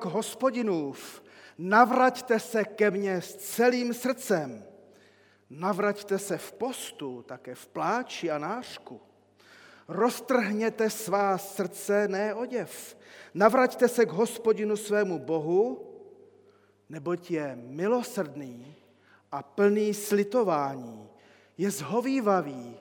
[0.00, 1.22] Výrok hospodinův,
[1.58, 4.64] navraťte se ke mně s celým srdcem,
[5.50, 9.00] navraťte se v postu, také v pláči a nářku.
[9.88, 12.96] Roztrhněte svá srdce, ne oděv.
[13.34, 15.92] Navraťte se k hospodinu svému Bohu,
[16.88, 18.74] neboť je milosrdný
[19.32, 21.08] a plný slitování,
[21.58, 22.76] je zhovývavý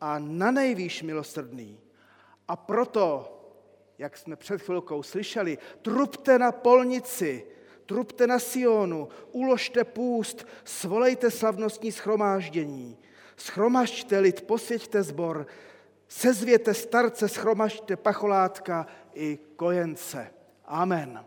[0.00, 1.80] a na nejvýš milosrdný.
[2.48, 3.39] A proto,
[4.00, 7.46] jak jsme před chvilkou slyšeli, trupte na polnici,
[7.86, 12.98] trupte na Sionu, uložte půst, svolejte slavnostní schromáždění,
[13.36, 15.46] schromažďte lid, posvěďte zbor,
[16.08, 20.30] sezvěte starce, schromažďte pacholátka i kojence.
[20.64, 21.24] Amen.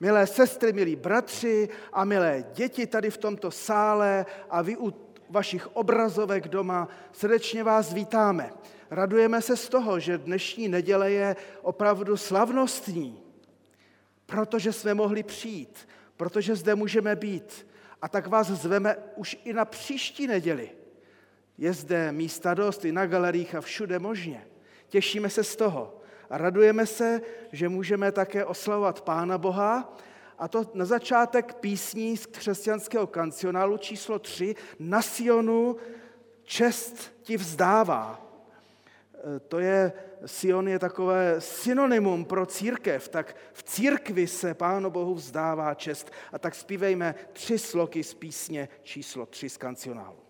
[0.00, 4.94] Milé sestry, milí bratři a milé děti tady v tomto sále a vy u
[5.30, 8.50] vašich obrazovek doma, srdečně vás vítáme.
[8.90, 13.22] Radujeme se z toho, že dnešní neděle je opravdu slavnostní,
[14.26, 17.66] protože jsme mohli přijít, protože zde můžeme být.
[18.02, 20.70] A tak vás zveme už i na příští neděli.
[21.58, 24.46] Je zde místa dost i na galeriích a všude možně.
[24.88, 26.00] Těšíme se z toho.
[26.30, 27.20] A radujeme se,
[27.52, 29.96] že můžeme také oslavovat Pána Boha,
[30.38, 35.76] a to na začátek písní z křesťanského kancionálu číslo 3 Na Sionu
[36.42, 38.27] čest ti vzdává.
[39.48, 39.92] To je,
[40.26, 46.10] Sion je takové synonymum pro církev, tak v církvi se Pánu Bohu vzdává čest.
[46.32, 50.27] A tak zpívejme tři sloky z písně číslo 3 z kancionálu.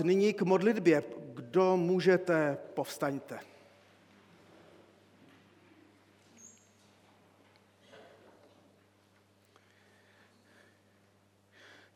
[0.00, 1.02] Nyní k modlitbě.
[1.34, 3.40] Kdo můžete, povstaňte.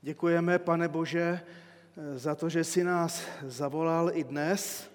[0.02, 1.40] Děkujeme, pane Bože,
[2.14, 4.90] za to, že jsi nás zavolal i dnes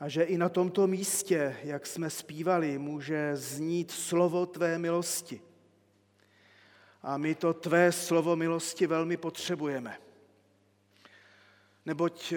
[0.00, 5.40] a že i na tomto místě, jak jsme zpívali, může znít slovo tvé milosti.
[7.02, 9.98] A my to tvé slovo milosti velmi potřebujeme.
[11.86, 12.32] Neboť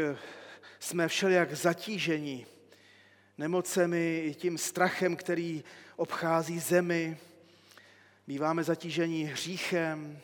[0.79, 2.45] jsme všelijak zatížení
[3.37, 5.63] nemocemi, i tím strachem, který
[5.95, 7.17] obchází zemi.
[8.27, 10.19] Býváme zatížení hříchem,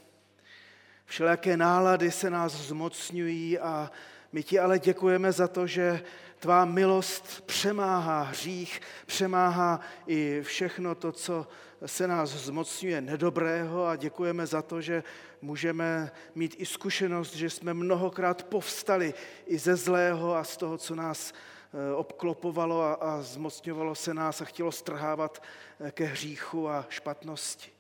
[1.06, 3.92] všelijaké nálady se nás zmocňují a
[4.32, 6.04] my ti ale děkujeme za to, že
[6.40, 11.48] tvá milost přemáhá hřích, přemáhá i všechno to, co
[11.86, 15.04] se nás zmocňuje nedobrého a děkujeme za to, že
[15.42, 19.14] můžeme mít i zkušenost, že jsme mnohokrát povstali
[19.46, 24.42] i ze zlého a z toho, co nás eh, obklopovalo a, a zmocňovalo se nás
[24.42, 25.44] a chtělo strhávat
[25.80, 27.72] eh, ke hříchu a špatnosti.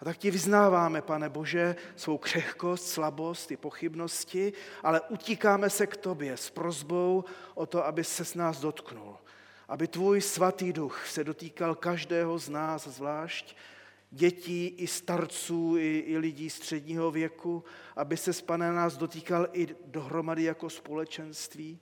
[0.00, 4.52] A tak ti vyznáváme, pane Bože, svou křehkost, slabost i pochybnosti,
[4.82, 7.24] ale utíkáme se k tobě s prozbou
[7.54, 9.16] o to, aby se s nás dotknul.
[9.72, 13.56] Aby tvůj svatý duch se dotýkal každého z nás zvlášť,
[14.10, 17.64] dětí i starců, i, i lidí středního věku,
[17.96, 21.78] aby se Pane nás dotýkal i dohromady jako společenství.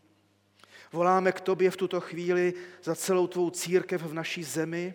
[0.92, 4.94] Voláme k tobě v tuto chvíli za celou tvou církev v naší zemi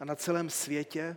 [0.00, 1.16] a na celém světě,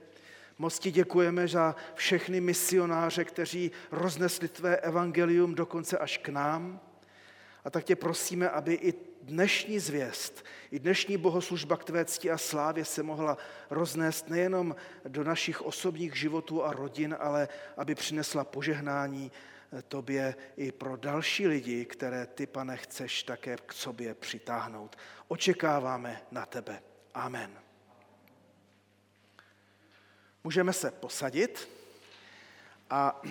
[0.58, 6.80] Moc ti děkujeme za všechny misionáře, kteří roznesli tvé evangelium dokonce až k nám.
[7.66, 12.38] A tak tě prosíme, aby i dnešní zvěst, i dnešní bohoslužba k tvé cti a
[12.38, 13.38] slávě se mohla
[13.70, 14.76] roznést nejenom
[15.08, 19.32] do našich osobních životů a rodin, ale aby přinesla požehnání
[19.88, 24.96] tobě i pro další lidi, které ty, pane, chceš také k sobě přitáhnout.
[25.28, 26.82] Očekáváme na tebe.
[27.14, 27.52] Amen.
[30.44, 31.70] Můžeme se posadit
[32.90, 33.22] a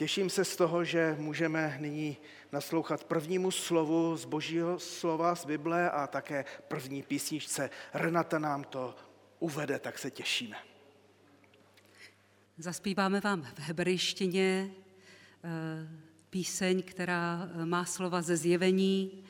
[0.00, 2.16] těším se z toho, že můžeme nyní
[2.52, 7.70] naslouchat prvnímu slovu z božího slova z Bible a také první písničce.
[7.94, 8.96] Renata nám to
[9.38, 10.56] uvede, tak se těšíme.
[12.58, 15.48] Zaspíváme vám v hebrejštině eh,
[16.30, 19.24] píseň, která eh, má slova ze zjevení,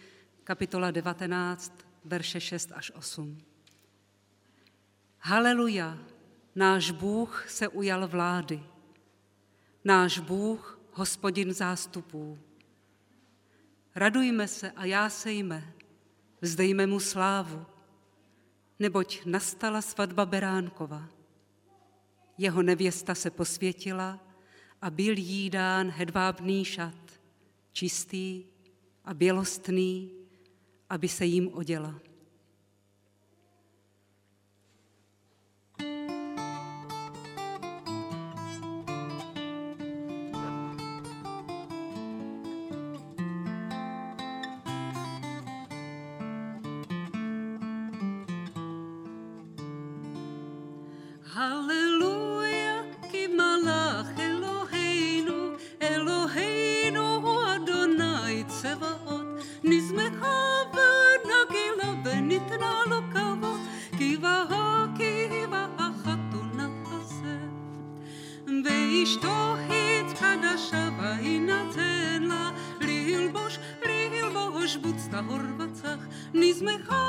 [0.44, 3.42] kapitola 19, verše 6 až 8.
[5.18, 5.98] Haleluja,
[6.54, 8.62] Náš Bůh se ujal vlády.
[9.84, 12.38] Náš Bůh, hospodin zástupů.
[13.94, 15.72] Radujme se a jásejme,
[16.40, 17.66] vzdejme mu slávu,
[18.78, 21.08] neboť nastala svatba Beránkova.
[22.38, 24.18] Jeho nevěsta se posvětila
[24.82, 27.20] a byl jí dán hedvábný šat,
[27.72, 28.44] čistý
[29.04, 30.12] a bělostný,
[30.88, 32.09] aby se jim oděla.
[58.62, 59.26] צבאות,
[59.64, 60.36] נזמחה
[60.72, 63.60] ונגילה וניתנה לו כבוד,
[63.98, 67.50] כבהה כבהה חתונת הסף.
[68.64, 72.50] ואשתו התקדשה ויינתן לה
[72.80, 75.98] ללבוש, ללבוש בוץ טהור וצח,
[76.34, 76.99] נזמחה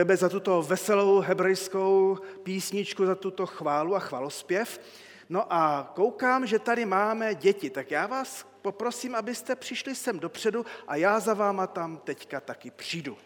[0.00, 4.80] Děkujeme za tuto veselou hebrejskou písničku, za tuto chválu a chvalospěv.
[5.28, 10.66] No a koukám, že tady máme děti, tak já vás poprosím, abyste přišli sem dopředu
[10.88, 13.16] a já za váma tam teďka taky přijdu.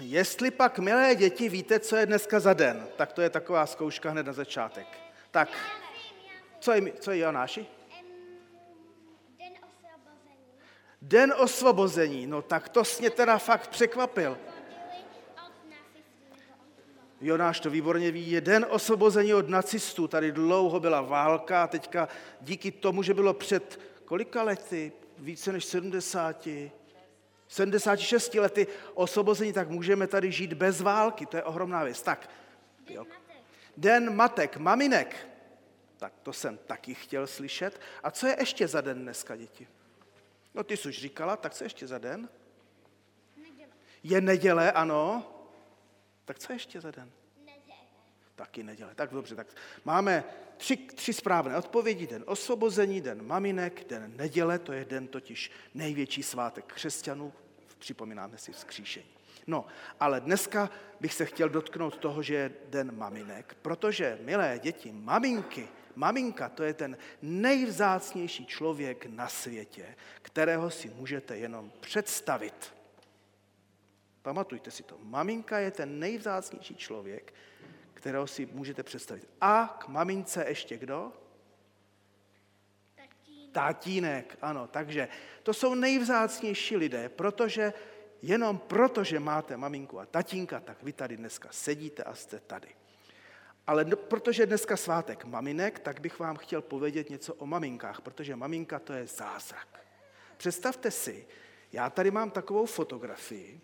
[0.00, 4.10] Jestli pak, milé děti, víte, co je dneska za den, tak to je taková zkouška
[4.10, 4.86] hned na začátek.
[5.30, 5.48] Tak,
[6.60, 7.66] co je, co je Jonáši?
[9.38, 10.36] Den osvobození.
[11.02, 14.38] Den osvobození, no tak to mě teda fakt překvapil.
[17.20, 20.08] Jonáš to výborně ví, je den osvobození od nacistů.
[20.08, 22.08] Tady dlouho byla válka a teďka
[22.40, 26.48] díky tomu, že bylo před kolika lety, více než 70,
[27.48, 31.26] 76 lety osvobození, tak můžeme tady žít bez války.
[31.26, 32.02] To je ohromná věc.
[32.02, 32.30] Tak,
[32.88, 33.06] jo.
[33.76, 35.28] Den matek, maminek.
[35.96, 37.80] Tak to jsem taky chtěl slyšet.
[38.02, 39.68] A co je ještě za den dneska, děti?
[40.54, 42.28] No ty jsi už říkala, tak co ještě za den?
[43.36, 43.72] Neděle.
[44.02, 45.32] Je neděle, ano.
[46.24, 47.12] Tak co ještě za den?
[48.36, 48.94] Taky neděle.
[48.94, 49.46] Tak dobře, tak
[49.84, 50.24] máme
[50.56, 52.06] tři, tři správné odpovědi.
[52.06, 57.32] Den osvobození, den maminek, den neděle, to je den totiž největší svátek křesťanů,
[57.78, 59.06] připomínáme si vzkříšení.
[59.46, 59.66] No,
[60.00, 65.68] ale dneska bych se chtěl dotknout toho, že je den maminek, protože, milé děti, maminky,
[65.94, 72.74] maminka to je ten nejvzácnější člověk na světě, kterého si můžete jenom představit.
[74.22, 74.98] Pamatujte si to.
[75.02, 77.34] Maminka je ten nejvzácnější člověk,
[78.06, 79.28] kterého si můžete představit.
[79.40, 81.12] A k mamince ještě kdo?
[82.94, 83.52] Tatínek.
[83.52, 84.66] Tatínek, ano.
[84.66, 85.08] Takže
[85.42, 87.72] to jsou nejvzácnější lidé, protože
[88.22, 92.68] jenom proto, že máte maminku a tatínka, tak vy tady dneska sedíte a jste tady.
[93.66, 98.36] Ale no, protože dneska svátek maminek, tak bych vám chtěl povědět něco o maminkách, protože
[98.36, 99.80] maminka to je zázrak.
[100.36, 101.26] Představte si,
[101.72, 103.60] já tady mám takovou fotografii,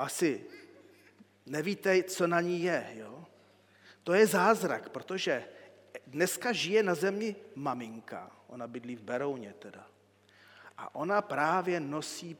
[0.00, 0.40] asi
[1.50, 2.86] nevíte, co na ní je.
[2.94, 3.26] Jo?
[4.02, 5.44] To je zázrak, protože
[6.06, 9.86] dneska žije na zemi maminka, ona bydlí v Berouně teda.
[10.78, 12.36] A ona právě nosí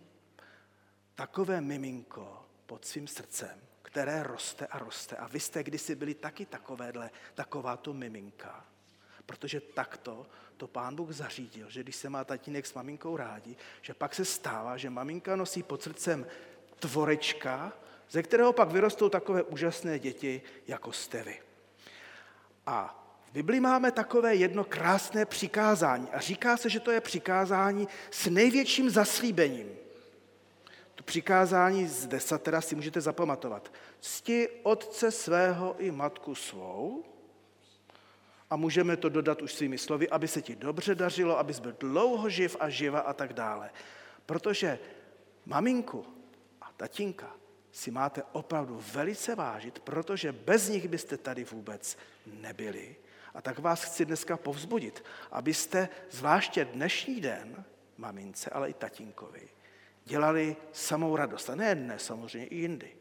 [1.15, 5.17] takové miminko pod svým srdcem, které roste a roste.
[5.17, 8.65] A vy jste kdysi byli taky takovéhle, takováto miminka.
[9.27, 10.27] Protože takto
[10.57, 14.25] to pán Bůh zařídil, že když se má tatínek s maminkou rádi, že pak se
[14.25, 16.27] stává, že maminka nosí pod srdcem
[16.79, 17.73] tvorečka,
[18.11, 21.41] ze kterého pak vyrostou takové úžasné děti, jako jste vy.
[22.67, 26.09] A v Bibli máme takové jedno krásné přikázání.
[26.13, 29.71] A říká se, že to je přikázání s největším zaslíbením.
[30.95, 33.73] To přikázání z desatera si můžete zapamatovat.
[34.01, 37.05] Cti otce svého i matku svou,
[38.51, 42.29] a můžeme to dodat už svými slovy, aby se ti dobře dařilo, abys byl dlouho
[42.29, 43.71] živ a živa a tak dále.
[44.27, 44.79] Protože
[45.47, 46.07] maminku
[46.61, 47.40] a tatínka
[47.73, 52.97] si máte opravdu velice vážit, protože bez nich byste tady vůbec nebyli.
[53.35, 57.65] A tak vás chci dneska povzbudit, abyste zvláště dnešní den
[57.97, 59.49] mamince, ale i tatínkovi
[60.05, 61.51] dělali samou radost.
[61.51, 62.97] A ne dnes, samozřejmě i jindy.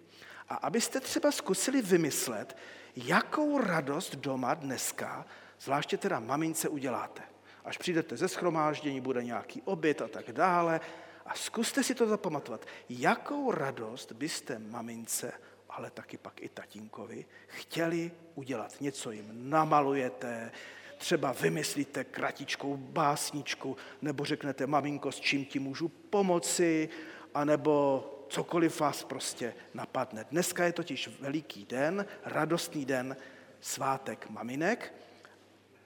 [0.50, 2.58] A abyste třeba zkusili vymyslet,
[2.96, 5.26] jakou radost doma dneska,
[5.60, 7.22] zvláště teda mamince, uděláte.
[7.66, 10.82] Až přijdete ze schromáždění, bude nějaký oběd a tak dále.
[11.30, 12.66] A zkuste si to zapamatovat.
[12.90, 15.32] Jakou radost byste mamince,
[15.70, 18.82] ale taky pak i tatínkovi, chtěli udělat.
[18.82, 20.52] Něco jim namalujete,
[20.98, 26.90] třeba vymyslíte kratičkou básničku, nebo řeknete, maminko, s čím ti můžu pomoci,
[27.34, 30.26] anebo cokoliv vás prostě napadne.
[30.32, 33.18] Dneska je totiž veliký den, radostný den,
[33.62, 34.94] svátek maminek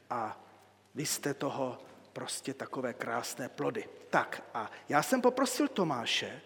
[0.09, 0.43] a
[0.95, 1.77] vy jste toho
[2.13, 3.89] prostě takové krásné plody.
[4.09, 6.41] Tak a já jsem poprosil Tomáše,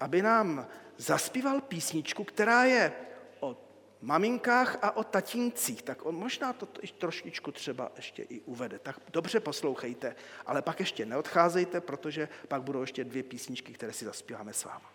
[0.00, 2.92] aby nám zaspíval písničku, která je
[3.40, 3.56] o
[4.02, 5.82] maminkách a o tatíncích.
[5.82, 8.78] Tak on možná to trošičku třeba ještě i uvede.
[8.78, 14.04] Tak dobře poslouchejte, ale pak ještě neodcházejte, protože pak budou ještě dvě písničky, které si
[14.04, 14.92] zaspíváme s váma.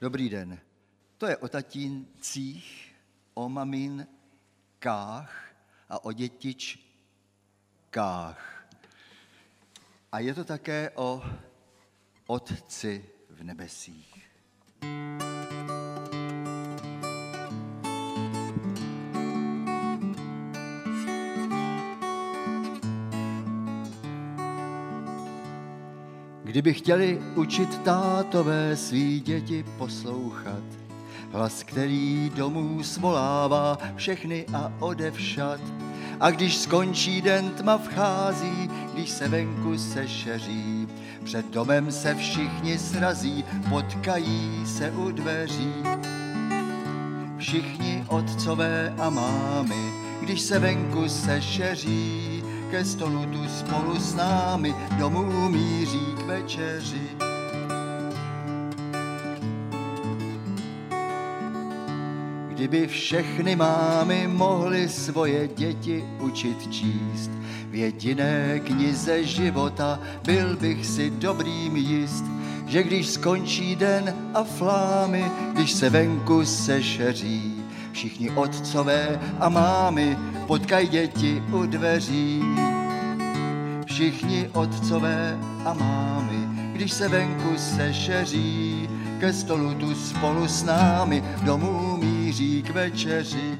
[0.00, 0.60] Dobrý den.
[1.18, 2.94] To je o tatíncích,
[3.34, 5.46] o maminkách
[5.88, 6.86] a o dětičkách.
[10.12, 11.22] A je to také o
[12.26, 14.22] Otci v nebesích.
[26.44, 30.64] Kdyby chtěli učit tátové svý děti poslouchat,
[31.32, 35.85] hlas, který domů svolává všechny a odevšat.
[36.20, 40.88] A když skončí den, tma vchází, když se venku sešeří,
[41.24, 45.72] před domem se všichni srazí, potkají se u dveří.
[47.38, 49.92] Všichni otcové a mámy,
[50.22, 57.25] když se venku sešeří, ke stolu tu spolu s námi domů míří k večeři.
[62.66, 67.30] Kdyby všechny mámy mohly svoje děti učit číst,
[67.70, 72.24] v jediné knize života byl bych si dobrým jist,
[72.66, 77.54] že když skončí den a flámy, když se venku sešeří,
[77.92, 82.42] všichni otcové a mámy potkají děti u dveří.
[83.84, 86.38] Všichni otcové a mámy,
[86.72, 88.88] když se venku sešeří,
[89.20, 91.96] ke stolu tu spolu s námi domů
[92.40, 93.58] míří k večeři.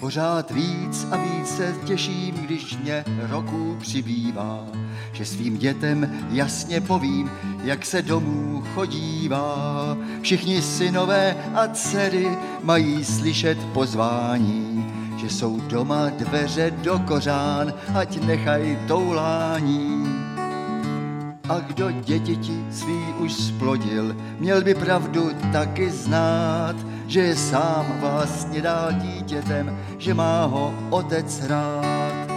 [0.00, 4.66] Pořád víc a víc se těším, když mě roků přibývá,
[5.12, 7.30] že svým dětem jasně povím,
[7.64, 9.96] jak se domů chodívá.
[10.22, 18.78] Všichni synové a dcery mají slyšet pozvání, že jsou doma dveře do kořán, ať nechaj
[18.88, 20.11] toulání.
[21.48, 28.62] A kdo děti svý už splodil, měl by pravdu taky znát, že je sám vlastně
[28.62, 32.32] dál dítětem, že má ho otec rád.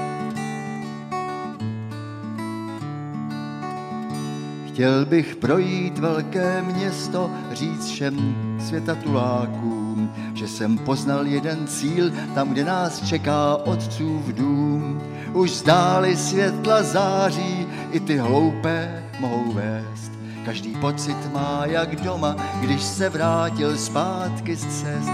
[4.68, 12.64] Chtěl bych projít velké město, říct všem světatulákům, že jsem poznal jeden cíl, tam, kde
[12.64, 15.02] nás čeká otcův dům.
[15.34, 20.12] Už zdály světla září, i ty hloupé mohou vést.
[20.46, 25.12] Každý pocit má jak doma, když se vrátil zpátky z cest.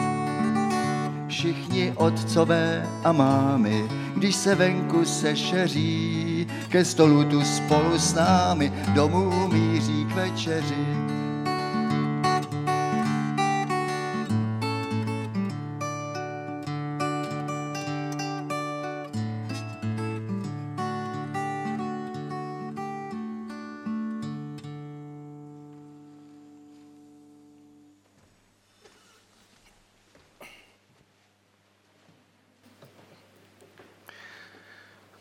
[1.28, 9.48] Všichni otcové a mámy, když se venku sešeří, ke stolu tu spolu s námi domů
[9.48, 11.21] míří k večeři.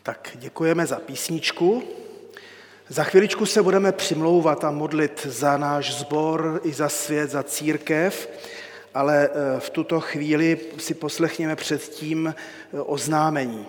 [0.03, 1.83] Tak děkujeme za písničku.
[2.89, 8.29] Za chviličku se budeme přimlouvat a modlit za náš sbor i za svět, za církev,
[8.95, 13.67] ale eh, v tuto chvíli si poslechněme předtím eh, oznámení.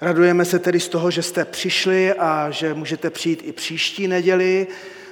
[0.00, 4.66] Radujeme se tedy z toho, že jste přišli a že můžete přijít i příští neděli.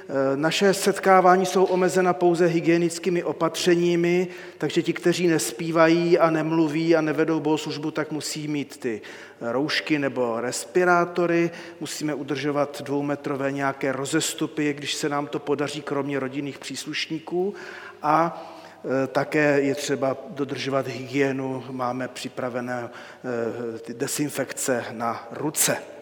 [0.09, 7.01] Eh, naše setkávání jsou omezena pouze hygienickými opatřeními, takže ti, kteří nespívají a nemluví a
[7.01, 9.01] nevedou bohoslužbu, tak musí mít ty
[9.41, 16.59] roušky nebo respirátory, musíme udržovat dvoumetrové nějaké rozestupy, když se nám to podaří, kromě rodinných
[16.59, 17.53] příslušníků.
[18.01, 18.43] A
[19.03, 22.89] eh, také je třeba dodržovat hygienu, máme připravené
[23.89, 25.92] eh, desinfekce na ruce.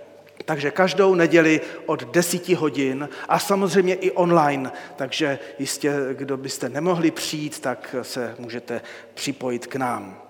[0.46, 7.12] Takže každou neděli od 10 hodin a samozřejmě i online, takže jistě, kdo byste nemohli
[7.12, 8.82] přijít, tak se můžete
[9.14, 10.22] připojit k nám.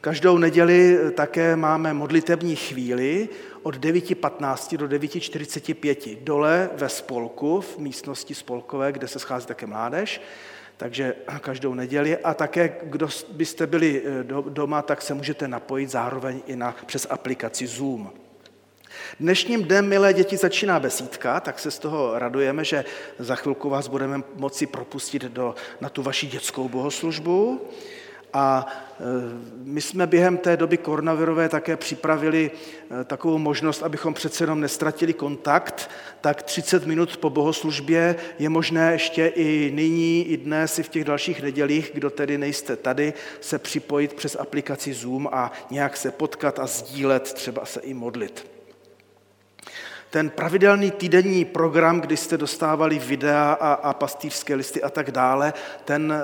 [0.00, 3.28] Každou neděli také máme modlitební chvíli
[3.62, 10.20] od 9.15 do 9.45 dole ve spolku, v místnosti spolkové, kde se schází také mládež,
[10.76, 14.02] takže každou neděli a také, kdo byste byli
[14.48, 18.12] doma, tak se můžete napojit zároveň i na, přes aplikaci Zoom.
[19.20, 22.84] Dnešním dnem, milé děti, začíná besídka, tak se z toho radujeme, že
[23.18, 27.60] za chvilku vás budeme moci propustit do, na tu vaši dětskou bohoslužbu.
[28.32, 29.04] A e,
[29.64, 32.50] my jsme během té doby koronavirové také připravili
[33.00, 38.92] e, takovou možnost, abychom přece jenom nestratili kontakt, tak 30 minut po bohoslužbě je možné
[38.92, 43.58] ještě i nyní, i dnes, i v těch dalších nedělích, kdo tedy nejste tady, se
[43.58, 48.57] připojit přes aplikaci Zoom a nějak se potkat a sdílet, třeba se i modlit.
[50.10, 55.52] Ten pravidelný týdenní program, kdy jste dostávali videa a, a pastýřské listy a tak dále,
[55.84, 56.20] ten eh,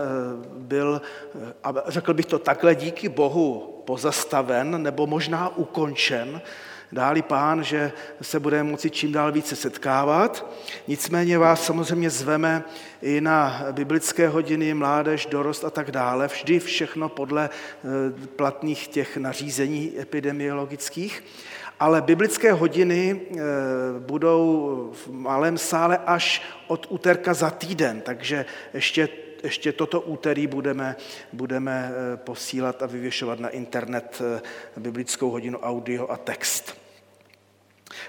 [0.58, 1.02] byl,
[1.34, 6.40] eh, a řekl bych to takhle, díky Bohu pozastaven nebo možná ukončen,
[6.92, 7.92] dáli pán, že
[8.22, 10.46] se budeme moci čím dál více setkávat.
[10.88, 12.64] Nicméně vás samozřejmě zveme
[13.02, 16.26] i na biblické hodiny, mládež, dorost a tak dále.
[16.26, 17.88] Vždy všechno podle eh,
[18.36, 21.22] platných těch nařízení epidemiologických
[21.80, 23.36] ale biblické hodiny eh,
[23.98, 29.08] budou v malém sále až od úterka za týden, takže ještě,
[29.42, 30.96] ještě toto úterý budeme,
[31.32, 34.40] budeme eh, posílat a vyvěšovat na internet eh,
[34.80, 36.76] biblickou hodinu audio a text.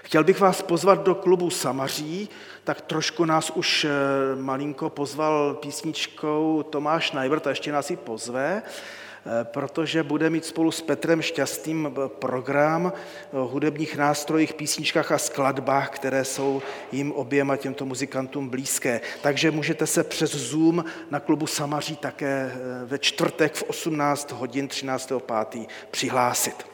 [0.02, 2.30] Chtěl bych vás pozvat do klubu Samaří,
[2.64, 3.88] tak trošku nás už
[4.36, 8.64] malinko pozval písničkou Tomáš Najvrt a ještě nás ji pozve.
[9.44, 12.94] Protože bude mít spolu s Petrem Šťastným program
[13.32, 16.62] o hudebních nástrojích, písničkách a skladbách, které jsou
[16.92, 19.02] jim oběma těmto muzikantům blízké.
[19.22, 22.52] Takže můžete se přes Zoom na klubu Samaří také
[22.86, 25.68] ve čtvrtek v 18 hodin 13.5.
[25.92, 26.66] přihlásit.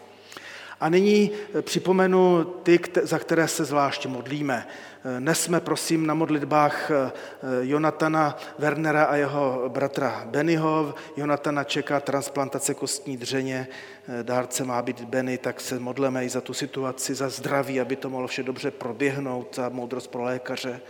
[0.79, 4.67] A nyní připomenu ty, za které se zvláště modlíme.
[5.19, 7.11] Nesme prosím na modlitbách eh,
[7.61, 10.93] Jonatana Wernera a jeho bratra Bennyho.
[11.17, 13.67] Jonatana čeká transplantace kostní dřeně,
[14.19, 17.95] eh, dárce má být Benny, tak se modleme i za tu situaci, za zdraví, aby
[17.95, 20.81] to mohlo vše dobře proběhnout, za moudrost pro lékaře.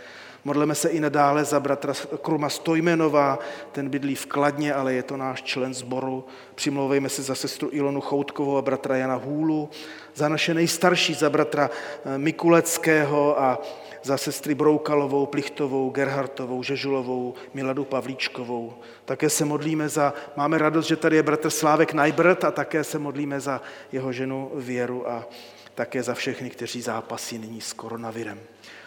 [0.44, 3.38] Modleme se i nadále za bratra Kruma Stojmenová,
[3.72, 6.24] ten bydlí v Kladně, ale je to náš člen sboru.
[6.54, 9.70] Přimlouvejme se za sestru Ilonu Choutkovou a bratra Jana Hůlu,
[10.14, 11.70] za naše nejstarší, za bratra
[12.04, 13.58] eh, Mikuleckého a
[14.02, 18.74] za sestry Broukalovou, Plichtovou, Gerhartovou, Žežulovou, Miladu Pavlíčkovou.
[19.04, 22.98] Také se modlíme za, máme radost, že tady je bratr Slávek Najbrt a také se
[22.98, 23.60] modlíme za
[23.92, 25.28] jeho ženu Věru a
[25.74, 28.40] také za všechny, kteří zápasí nyní s koronavirem.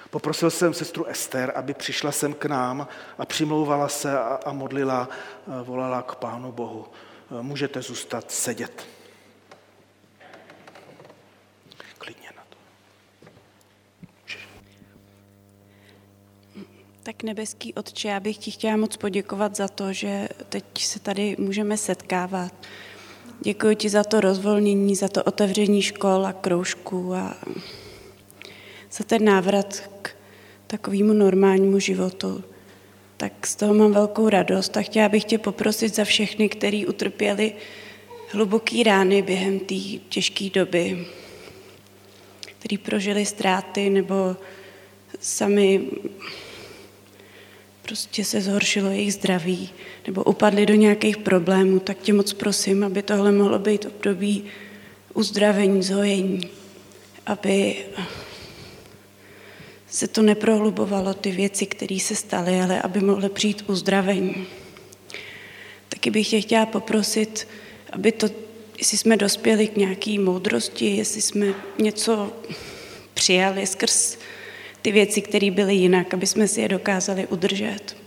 [0.09, 5.09] Poprosil jsem sestru Ester, aby přišla sem k nám a přimlouvala se a, a modlila,
[5.63, 6.85] volala k Pánu Bohu.
[7.41, 8.94] Můžete zůstat sedět.
[17.05, 21.35] Tak nebeský Otče, já bych ti chtěla moc poděkovat za to, že teď se tady
[21.39, 22.53] můžeme setkávat.
[23.41, 27.37] Děkuji ti za to rozvolnění, za to otevření škol a kroužků a
[28.91, 30.15] za ten návrat k
[30.67, 32.43] takovému normálnímu životu.
[33.17, 37.53] Tak z toho mám velkou radost a chtěla bych tě poprosit za všechny, kteří utrpěli
[38.31, 39.75] hluboký rány během té
[40.09, 41.07] těžké doby,
[42.59, 44.35] kteří prožili ztráty nebo
[45.19, 45.81] sami
[47.85, 49.69] prostě se zhoršilo jejich zdraví
[50.07, 54.43] nebo upadli do nějakých problémů, tak tě moc prosím, aby tohle mohlo být období
[55.13, 56.49] uzdravení, zhojení,
[57.25, 57.75] aby
[59.87, 64.47] se to neprohlubovalo, ty věci, které se staly, ale aby mohly přijít uzdravení.
[65.89, 67.47] Taky bych tě chtěla poprosit,
[67.91, 68.29] aby to,
[68.77, 71.47] jestli jsme dospěli k nějaké moudrosti, jestli jsme
[71.79, 72.33] něco
[73.13, 74.17] přijali skrz
[74.85, 77.97] ty věci, které byly jinak, aby jsme si je dokázali udržet.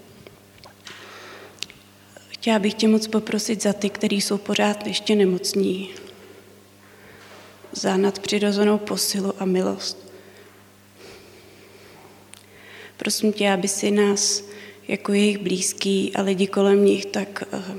[2.29, 5.91] Chtěla bych tě moc poprosit za ty, kteří jsou pořád ještě nemocní,
[7.73, 10.13] za nadpřirozenou posilu a milost.
[12.97, 14.45] Prosím tě, aby si nás
[14.89, 17.79] jako jejich blízký a lidi kolem nich tak uh,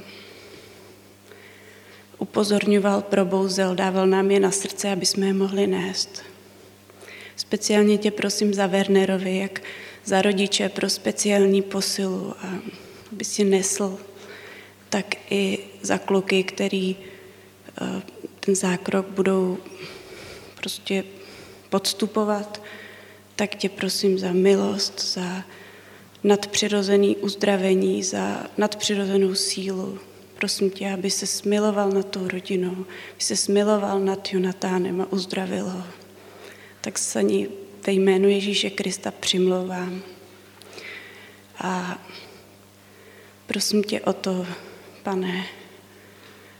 [2.17, 6.28] upozorňoval, probouzel, dával nám je na srdce, aby jsme je mohli nést.
[7.39, 9.61] Speciálně tě prosím za Wernerovi, jak
[10.05, 12.59] za rodiče pro speciální posilu, a
[13.11, 13.97] aby si nesl,
[14.89, 16.95] tak i za kluky, který
[17.81, 18.01] eh,
[18.39, 19.57] ten zákrok budou
[20.55, 21.03] prostě
[21.69, 22.61] podstupovat,
[23.35, 25.43] tak tě prosím za milost, za
[26.23, 29.99] nadpřirozený uzdravení, za nadpřirozenou sílu.
[30.35, 32.75] Prosím tě, aby se smiloval nad tou rodinou,
[33.13, 35.98] aby se smiloval nad Jonatánem a uzdravil ho
[36.81, 37.47] tak se ní
[37.87, 40.01] ve jménu Ježíše Krista přimlouvám.
[41.57, 42.01] A
[43.47, 44.47] prosím tě o to,
[45.03, 45.45] pane,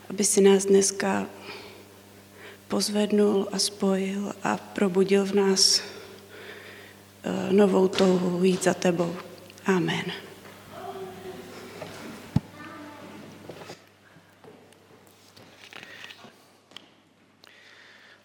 [0.10, 1.27] aby si nás dneska
[2.67, 9.15] pozvednul a spojil a probudil v nás eh, novou touhu jít za tebou.
[9.65, 10.12] Amen.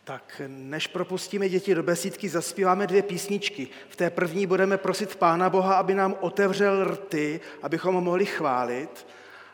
[0.04, 3.68] Tak než propustíme děti do besídky, zaspíváme dvě písničky.
[3.88, 9.06] V té první budeme prosit Pána Boha, aby nám otevřel rty, abychom ho mohli chválit.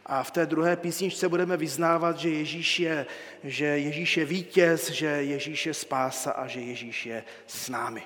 [0.07, 3.07] A v té druhé písničce budeme vyznávat, že Ježíš je,
[3.45, 8.03] že Ježíš je vítěz, že Ježíš je spása a že Ježíš je s námi.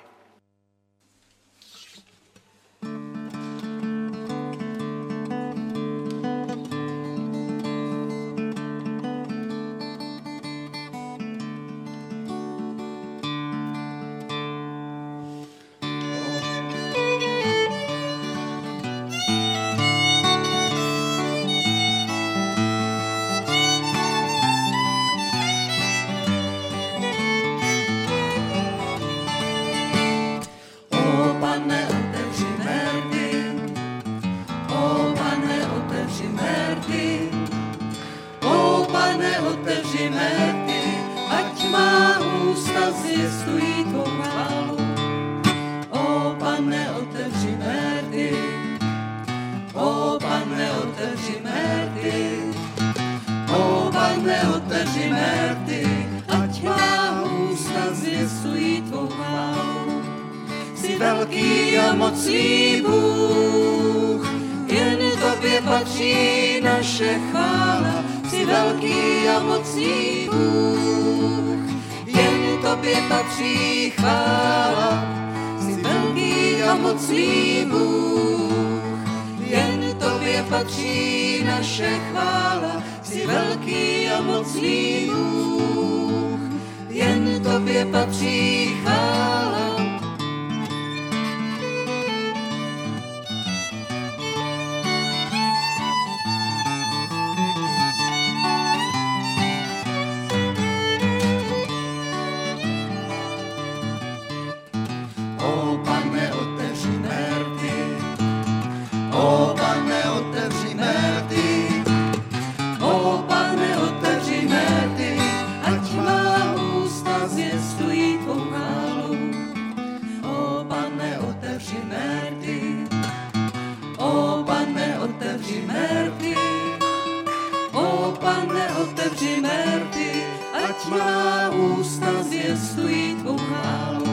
[129.15, 130.11] Pane, otevři mé rty.
[130.53, 134.05] Ať má ústa zvěstují tvou chválu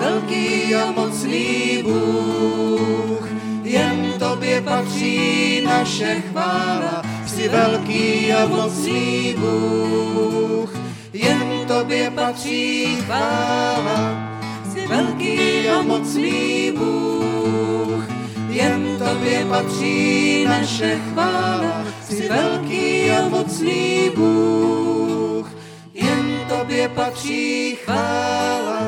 [0.00, 3.28] velký a mocný Bůh.
[3.62, 10.74] Jen tobě patří naše chvála, jsi velký a mocný Bůh.
[11.12, 14.28] Jen tobě patří chvála,
[14.72, 18.04] jsi velký a mocný Bůh.
[18.48, 21.84] Jen tobě patří naše chvála,
[22.30, 25.46] velký a mocný Bůh.
[25.94, 28.79] Jen tobě patří chvála,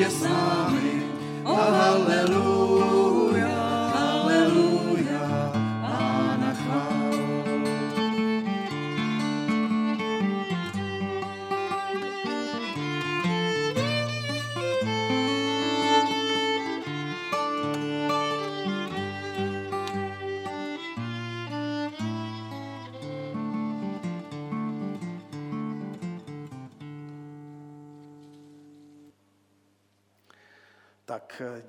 [0.00, 0.49] Ježíš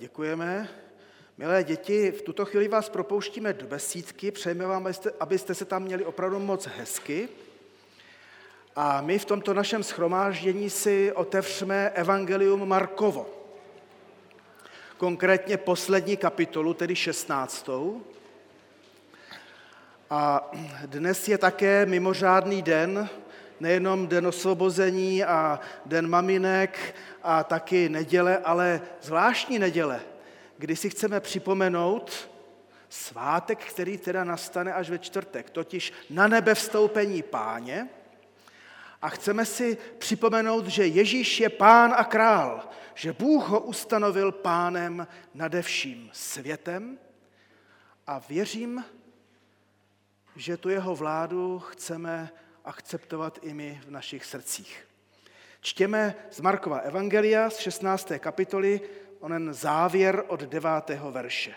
[0.02, 0.70] děkujeme.
[1.38, 4.88] Milé děti, v tuto chvíli vás propouštíme do besídky, přejeme vám,
[5.20, 7.30] abyste, se tam měli opravdu moc hezky.
[8.76, 13.30] A my v tomto našem schromáždění si otevřeme Evangelium Markovo.
[14.98, 17.70] Konkrétně poslední kapitolu, tedy 16.
[20.10, 20.52] A
[20.86, 23.10] dnes je také mimořádný den,
[23.62, 30.02] nejenom den osvobození a den maminek a taky neděle, ale zvláštní neděle,
[30.58, 32.30] kdy si chceme připomenout
[32.90, 37.90] svátek, který teda nastane až ve čtvrtek, totiž na nebe vstoupení páně.
[39.02, 45.08] A chceme si připomenout, že Ježíš je pán a král, že Bůh ho ustanovil pánem
[45.34, 46.98] nade vším světem
[48.08, 48.86] a věřím,
[50.36, 52.30] že tu jeho vládu chceme
[52.66, 54.88] akceptovat i my v našich srdcích.
[55.62, 58.12] Čtěme z Markova Evangelia z 16.
[58.20, 58.82] kapitoly
[59.20, 60.72] onen závěr od 9.
[61.12, 61.56] verše.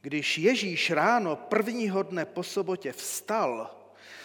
[0.00, 3.78] Když Ježíš ráno prvního dne po sobotě vstal,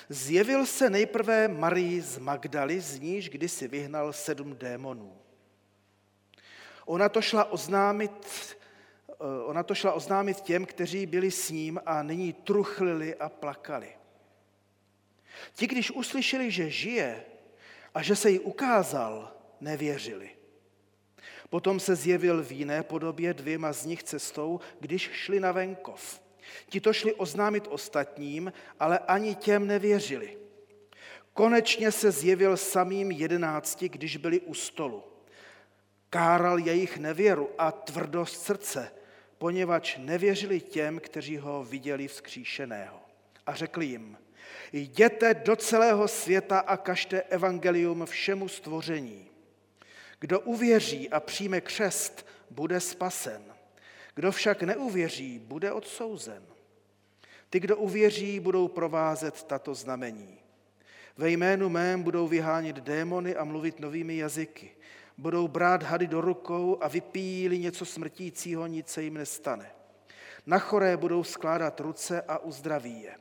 [0.09, 5.17] zjevil se nejprve Marii z Magdaly, z níž kdysi vyhnal sedm démonů.
[6.85, 8.57] Ona to šla oznámit,
[9.45, 13.89] ona to šla oznámit těm, kteří byli s ním a nyní truchlili a plakali.
[15.53, 17.25] Ti, když uslyšeli, že žije
[17.93, 19.31] a že se jí ukázal,
[19.61, 20.29] nevěřili.
[21.49, 26.21] Potom se zjevil v jiné podobě dvěma z nich cestou, když šli na venkov.
[26.69, 30.37] Ti to šli oznámit ostatním, ale ani těm nevěřili.
[31.33, 35.03] Konečně se zjevil samým jedenácti, když byli u stolu.
[36.09, 38.91] Káral jejich nevěru a tvrdost srdce,
[39.43, 42.99] poněvadž nevěřili těm, kteří ho viděli vzkříšeného.
[43.45, 44.17] A řekl jim,
[44.73, 49.29] jděte do celého světa a kažte evangelium všemu stvoření.
[50.19, 53.43] Kdo uvěří a přijme křest, bude spasen.
[54.15, 56.43] Kdo však neuvěří, bude odsouzen.
[57.49, 60.39] Ty, kdo uvěří, budou provázet tato znamení.
[61.17, 64.71] Ve jménu mém budou vyhánět démony a mluvit novými jazyky.
[65.17, 69.71] Budou brát hady do rukou a vypíjí něco smrtícího, nic se jim nestane.
[70.45, 73.15] Na choré budou skládat ruce a uzdraví je.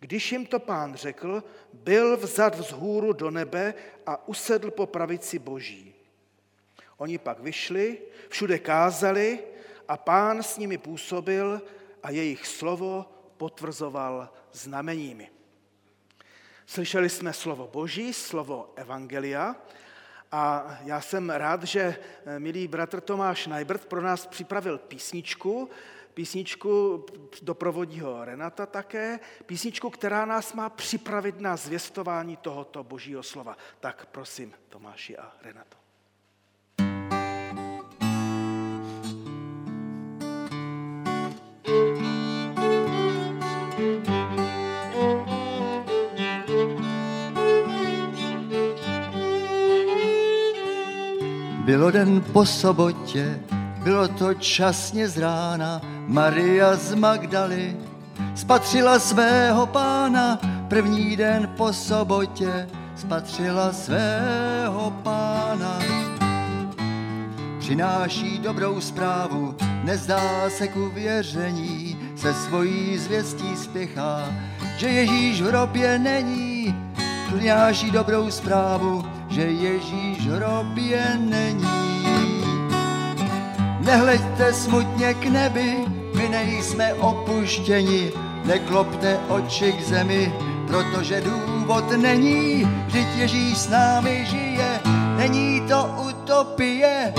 [0.00, 3.74] Když jim to pán řekl, byl vzad vzhůru do nebe
[4.06, 5.94] a usedl po pravici boží.
[6.96, 9.38] Oni pak vyšli, všude kázali
[9.88, 11.62] a pán s nimi působil
[12.02, 15.30] a jejich slovo potvrzoval znameními.
[16.66, 19.56] Slyšeli jsme slovo Boží, slovo Evangelia
[20.32, 21.96] a já jsem rád, že
[22.38, 25.70] milý bratr Tomáš Najbrt pro nás připravil písničku,
[26.14, 27.06] písničku
[27.42, 33.56] doprovodí ho Renata také, písničku, která nás má připravit na zvěstování tohoto božího slova.
[33.80, 35.87] Tak prosím, Tomáši a Renato.
[51.68, 53.40] Bylo den po sobotě,
[53.82, 57.76] bylo to časně z rána, Maria z Magdaly
[58.34, 65.78] spatřila svého pána, první den po sobotě spatřila svého pána.
[67.58, 69.54] Přináší dobrou zprávu,
[69.84, 74.28] nezdá se ku věření, se svojí zvěstí spěchá,
[74.76, 76.76] že Ježíš v hrobě není.
[77.26, 81.78] Přináší dobrou zprávu, že Ježíš hrobě není.
[83.80, 85.76] Nehleďte smutně k nebi,
[86.14, 88.12] my nejsme opuštěni,
[88.44, 90.32] neklopte oči k zemi,
[90.66, 94.80] protože důvod není, vždyť Ježíš s námi žije,
[95.16, 97.14] není to utopie.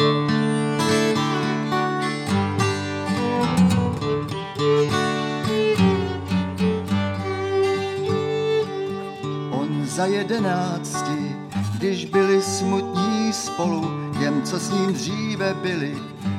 [9.52, 11.18] On za jedenácti,
[11.79, 15.97] když byli smutní spolu, těm, co s ním dříve byli,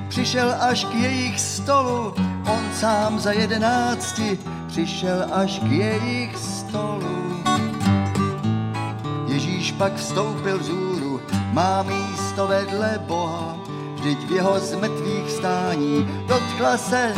[0.08, 2.14] přišel až k jejich stolu,
[2.46, 7.42] on sám za jedenácti přišel až k jejich stolu.
[9.26, 11.20] Ježíš pak vstoupil vzůru,
[11.52, 13.56] má místo vedle Boha,
[13.94, 17.14] vždyť v jeho zmrtvých stání dotkla se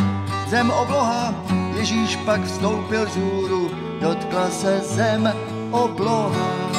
[0.47, 1.33] zem obloha.
[1.77, 3.71] Ježíš pak vstoupil vzůru,
[4.01, 5.33] dotkla se zem
[5.71, 6.72] obloha.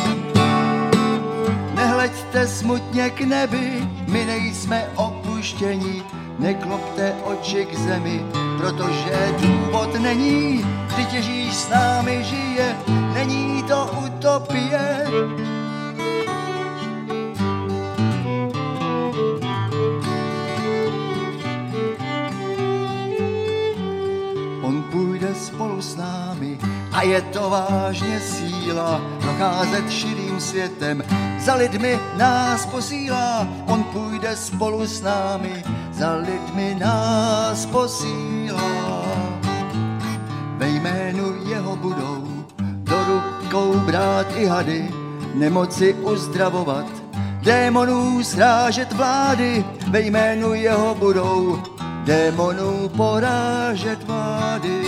[1.85, 6.03] Nehleďte smutně k nebi, my nejsme opuštění,
[6.39, 8.25] neklopte oči k zemi,
[8.59, 12.77] protože důvod není, vždyť Ježíš s námi žije,
[13.15, 15.07] není to utopie.
[24.63, 26.59] On půjde spolu s námi
[26.93, 31.05] a je to vážně síla procházet širým světem.
[31.39, 39.05] Za lidmi nás posílá, on půjde spolu s námi, za lidmi nás posílá.
[40.57, 42.45] Ve jménu jeho budou
[42.83, 44.91] do rukou brát i hady,
[45.35, 46.87] nemoci uzdravovat,
[47.43, 51.63] démonů srážet vlády, ve jménu jeho budou
[52.05, 54.83] démonů porážet vlády.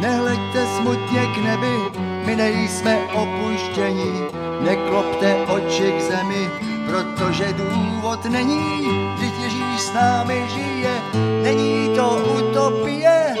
[0.00, 4.20] Nehleďte smutně k nebi, my nejsme opuštění,
[4.60, 6.50] neklopte oči k zemi,
[6.86, 11.02] protože důvod není, vždyť Ježíš s námi žije,
[11.42, 13.36] není to utopie.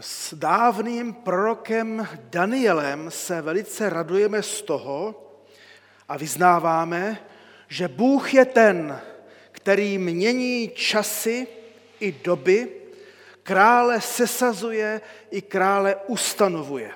[0.00, 5.22] S dávným prorokem Danielem se velice radujeme z toho
[6.08, 7.26] a vyznáváme,
[7.68, 9.00] že Bůh je ten,
[9.50, 11.46] který mění časy
[12.00, 12.72] i doby,
[13.42, 16.90] krále sesazuje i krále ustanovuje.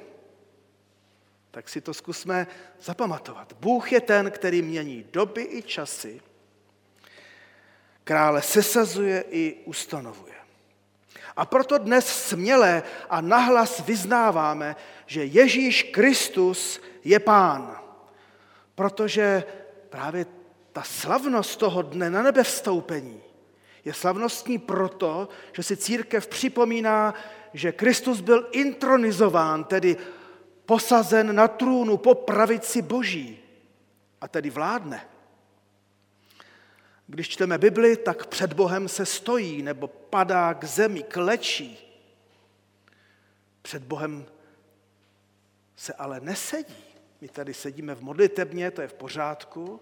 [1.50, 2.46] Tak si to zkusme
[2.82, 3.52] zapamatovat.
[3.60, 6.20] Bůh je ten, který mění doby i časy,
[8.04, 10.29] krále sesazuje i ustanovuje.
[11.36, 14.76] A proto dnes směle a nahlas vyznáváme,
[15.06, 17.80] že Ježíš Kristus je Pán.
[18.74, 19.44] Protože
[19.88, 20.26] právě
[20.72, 23.22] ta slavnost toho dne na nebe vstoupení
[23.84, 27.14] je slavnostní proto, že si církev připomíná,
[27.54, 29.96] že Kristus byl intronizován, tedy
[30.66, 33.38] posazen na trůnu po pravici Boží
[34.20, 35.06] a tedy vládne.
[37.10, 41.78] Když čteme Bibli, tak před Bohem se stojí nebo padá k zemi, klečí.
[43.62, 44.26] Před Bohem
[45.76, 46.84] se ale nesedí.
[47.20, 49.80] My tady sedíme v modlitebně, to je v pořádku.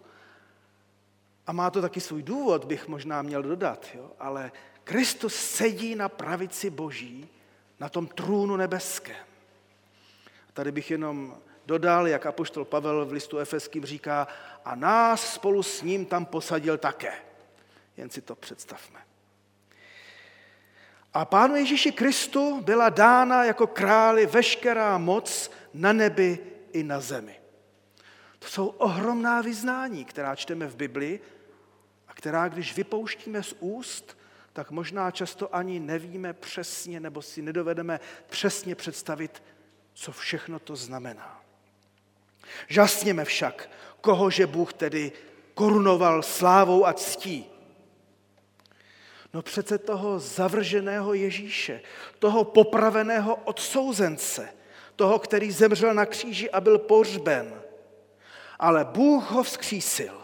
[1.46, 3.86] A má to taky svůj důvod, bych možná měl dodat.
[3.94, 4.10] Jo?
[4.18, 4.52] Ale
[4.84, 7.28] Kristus sedí na pravici Boží,
[7.80, 9.26] na tom trůnu nebeském.
[10.52, 11.38] Tady bych jenom
[11.68, 14.28] dodal, jak apoštol Pavel v listu Efeským říká,
[14.64, 17.12] a nás spolu s ním tam posadil také.
[17.96, 19.00] Jen si to představme.
[21.14, 26.38] A pánu Ježíši Kristu byla dána jako králi veškerá moc na nebi
[26.72, 27.40] i na zemi.
[28.38, 31.20] To jsou ohromná vyznání, která čteme v Bibli
[32.08, 34.18] a která, když vypouštíme z úst,
[34.52, 39.42] tak možná často ani nevíme přesně nebo si nedovedeme přesně představit,
[39.94, 41.38] co všechno to znamená.
[42.68, 43.70] Žasněme však,
[44.01, 45.12] kohože Bůh tedy
[45.55, 47.46] korunoval slávou a ctí.
[49.34, 51.80] No přece toho zavrženého Ježíše,
[52.18, 54.49] toho popraveného odsouzence,
[54.96, 57.62] toho, který zemřel na kříži a byl pohřben.
[58.59, 60.14] Ale Bůh ho vzkřísil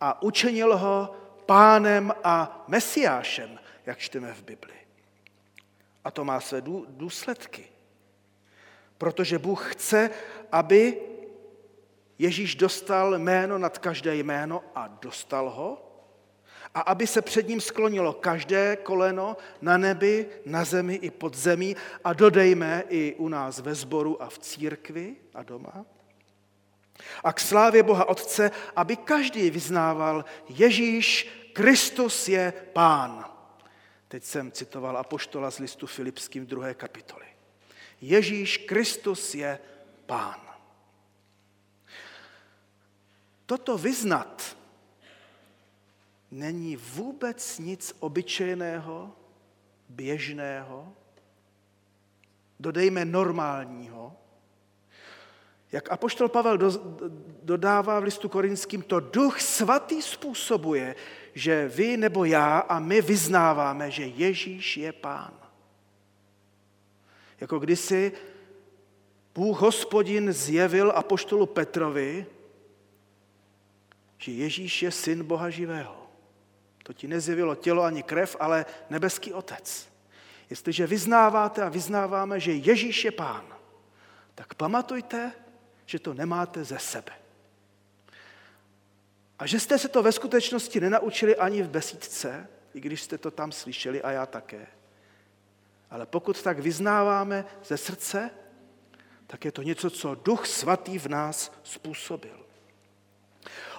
[0.00, 4.74] a učinil ho pánem a mesiášem, jak čteme v Bibli.
[6.04, 7.64] A to má své důsledky.
[8.98, 10.10] Protože Bůh chce,
[10.52, 11.00] aby
[12.18, 15.84] Ježíš dostal jméno nad každé jméno a dostal ho,
[16.74, 21.76] a aby se před ním sklonilo každé koleno na nebi, na zemi i pod zemí
[22.04, 25.86] a dodejme i u nás ve sboru a v církvi a doma.
[27.24, 33.24] A k slávě Boha Otce, aby každý vyznával, Ježíš Kristus je Pán.
[34.08, 37.26] Teď jsem citoval apoštola z listu Filipským druhé kapitoly.
[38.00, 39.58] Ježíš Kristus je
[40.06, 40.47] Pán.
[43.48, 44.56] Toto vyznat
[46.30, 49.12] není vůbec nic obyčejného,
[49.88, 50.92] běžného,
[52.60, 54.16] dodejme normálního.
[55.72, 56.58] Jak apoštol Pavel
[57.42, 60.96] dodává v listu korinským, to duch svatý způsobuje,
[61.34, 65.32] že vy nebo já a my vyznáváme, že Ježíš je pán.
[67.40, 68.12] Jako kdysi
[69.34, 72.26] Bůh hospodin zjevil apoštolu Petrovi,
[74.18, 75.96] že Ježíš je syn Boha živého.
[76.82, 79.88] To ti nezjevilo tělo ani krev, ale nebeský otec.
[80.50, 83.44] Jestliže vyznáváte a vyznáváme, že Ježíš je pán,
[84.34, 85.32] tak pamatujte,
[85.86, 87.12] že to nemáte ze sebe.
[89.38, 93.30] A že jste se to ve skutečnosti nenaučili ani v besídce, i když jste to
[93.30, 94.66] tam slyšeli a já také.
[95.90, 98.30] Ale pokud tak vyznáváme ze srdce,
[99.26, 102.47] tak je to něco, co Duch Svatý v nás způsobil.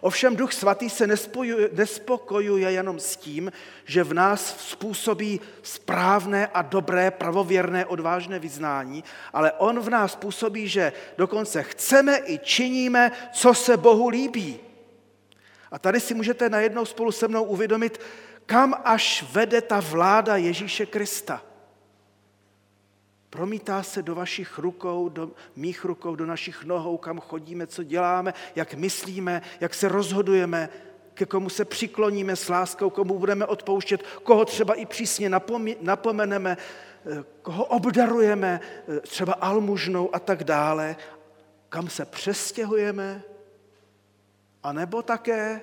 [0.02, 3.52] Ovšem Duch Svatý se nespojuje, nespokojuje jenom s tím,
[3.86, 9.04] že v nás způsobí správné a dobré, pravověrné, odvážné vyznání,
[9.34, 14.60] ale On v nás působí, že dokonce chceme i činíme, co se Bohu líbí.
[15.72, 18.02] A tady si můžete najednou spolu se mnou uvědomit,
[18.46, 21.49] kam až vede ta vláda Ježíše Krista.
[23.30, 28.34] Promítá se do vašich rukou, do mých rukou, do našich nohou, kam chodíme, co děláme,
[28.56, 30.70] jak myslíme, jak se rozhodujeme,
[31.14, 35.30] ke komu se přikloníme s láskou, komu budeme odpouštět, koho třeba i přísně
[35.82, 40.96] napomeneme, eh, koho obdarujeme, eh, třeba almužnou a tak dále,
[41.70, 43.24] kam se přestěhujeme,
[44.64, 45.62] a nebo také,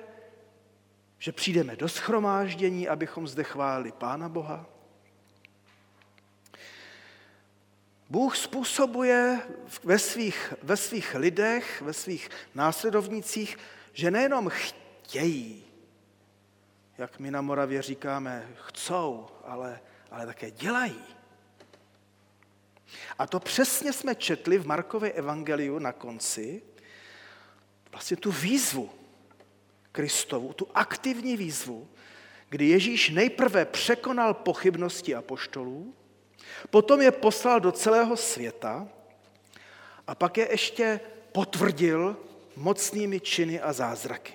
[1.19, 4.76] že přijdeme do schromáždění, abychom zde chválili Pána Boha.
[8.09, 9.41] Bůh způsobuje
[9.83, 13.57] ve svých, ve svých lidech, ve svých následovnících,
[13.93, 15.63] že nejenom chtějí,
[16.97, 19.79] jak my na Moravě říkáme, chcou, ale,
[20.11, 21.01] ale také dělají.
[23.19, 26.61] A to přesně jsme četli v Markově evangeliu na konci,
[27.91, 28.89] vlastně tu výzvu
[29.91, 31.89] Kristovu, tu aktivní výzvu,
[32.49, 35.95] kdy Ježíš nejprve překonal pochybnosti apoštolů,
[36.69, 38.87] potom je poslal do celého světa
[40.07, 40.99] a pak je ještě
[41.31, 42.17] potvrdil
[42.55, 44.33] mocnými činy a zázraky.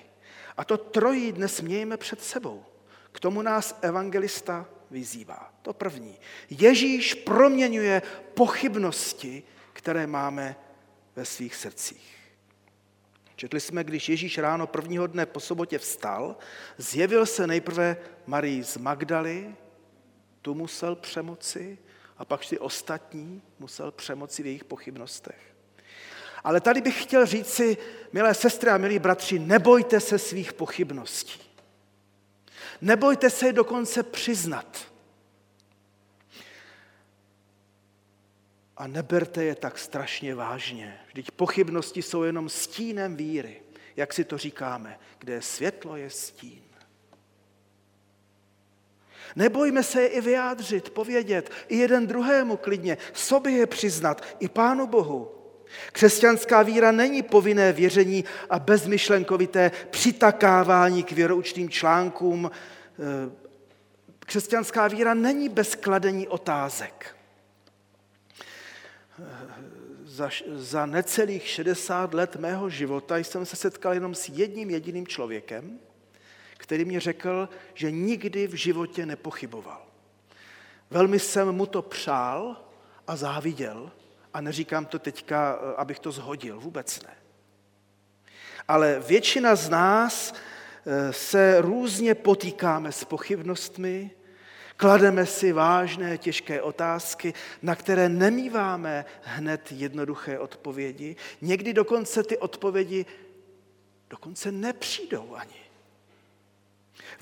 [0.57, 2.63] A to trojí dnes mějme před sebou.
[3.11, 5.53] K tomu nás evangelista vyzývá.
[5.61, 6.17] To první.
[6.49, 8.01] Ježíš proměňuje
[8.33, 9.43] pochybnosti,
[9.73, 10.55] které máme
[11.15, 12.13] ve svých srdcích.
[13.35, 16.35] Četli jsme, když Ježíš ráno prvního dne po sobotě vstal,
[16.77, 19.55] zjevil se nejprve Marii z Magdaly,
[20.41, 21.77] tu musel přemoci,
[22.17, 25.55] a pak ty ostatní musel přemoci v jejich pochybnostech.
[26.43, 27.77] Ale tady bych chtěl říct si,
[28.13, 31.41] milé sestry a milí bratři, nebojte se svých pochybností.
[32.81, 34.93] Nebojte se je dokonce přiznat.
[38.77, 40.99] A neberte je tak strašně vážně.
[41.07, 43.61] Vždyť pochybnosti jsou jenom stínem víry,
[43.95, 46.62] jak si to říkáme, kde je světlo, je stín.
[49.35, 54.87] Nebojme se je i vyjádřit, povědět, i jeden druhému klidně, sobě je přiznat, i Pánu
[54.87, 55.31] Bohu.
[55.91, 62.51] Křesťanská víra není povinné věření a bezmyšlenkovité přitakávání k věroučným článkům.
[62.51, 63.31] Eh,
[64.19, 67.15] křesťanská víra není bez kladení otázek.
[69.19, 69.53] Eh,
[70.05, 75.79] za, za necelých 60 let mého života jsem se setkal jenom s jedním jediným člověkem,
[76.63, 79.85] který mě řekl, že nikdy v životě nepochyboval.
[80.89, 82.61] Velmi jsem mu to přál
[83.07, 83.91] a záviděl,
[84.33, 87.13] a neříkám to teďka, eh, abych to zhodil, vůbec ne.
[88.67, 94.11] Ale většina z nás eh, se různě potýkáme s pochybnostmi,
[94.77, 101.15] klademe si vážné, těžké otázky, na které nemýváme hned jednoduché odpovědi.
[101.41, 103.05] Někdy dokonce ty odpovědi
[104.09, 105.62] dokonce nepřijdou ani.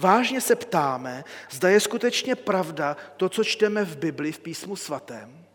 [0.02, 5.46] Vážně se ptáme, zda je skutečně pravda to, co čteme v Bibli, v písmu svatém,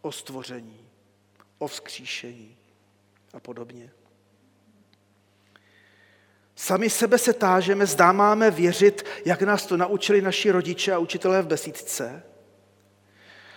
[0.00, 0.88] o stvoření,
[1.58, 2.56] o vzkříšení
[3.34, 3.90] a podobně.
[6.56, 11.42] Sami sebe se tážeme, zdá máme věřit, jak nás to naučili naši rodiče a učitelé
[11.42, 12.22] v besídce.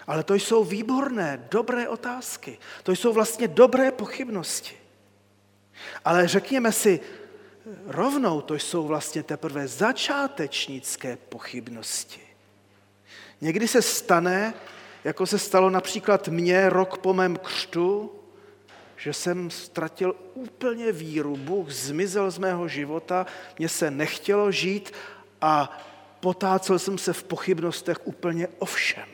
[0.08, 2.58] Ale to jsou výborné, dobré otázky.
[2.84, 4.76] To jsou vlastně dobré pochybnosti.
[6.06, 7.00] Ale řekněme si,
[7.86, 12.22] rovnou to jsou vlastně teprve začátečnické pochybnosti.
[13.42, 14.54] Někdy se stane,
[15.04, 18.12] jako se stalo například mně rok po mém křtu,
[18.98, 21.38] že jsem ztratil úplně víru.
[21.38, 23.26] Bůh zmizel z mého života,
[23.60, 24.94] mně se nechtělo žít
[25.42, 25.82] a
[26.20, 29.10] potácel jsem se v pochybnostech úplně o všem.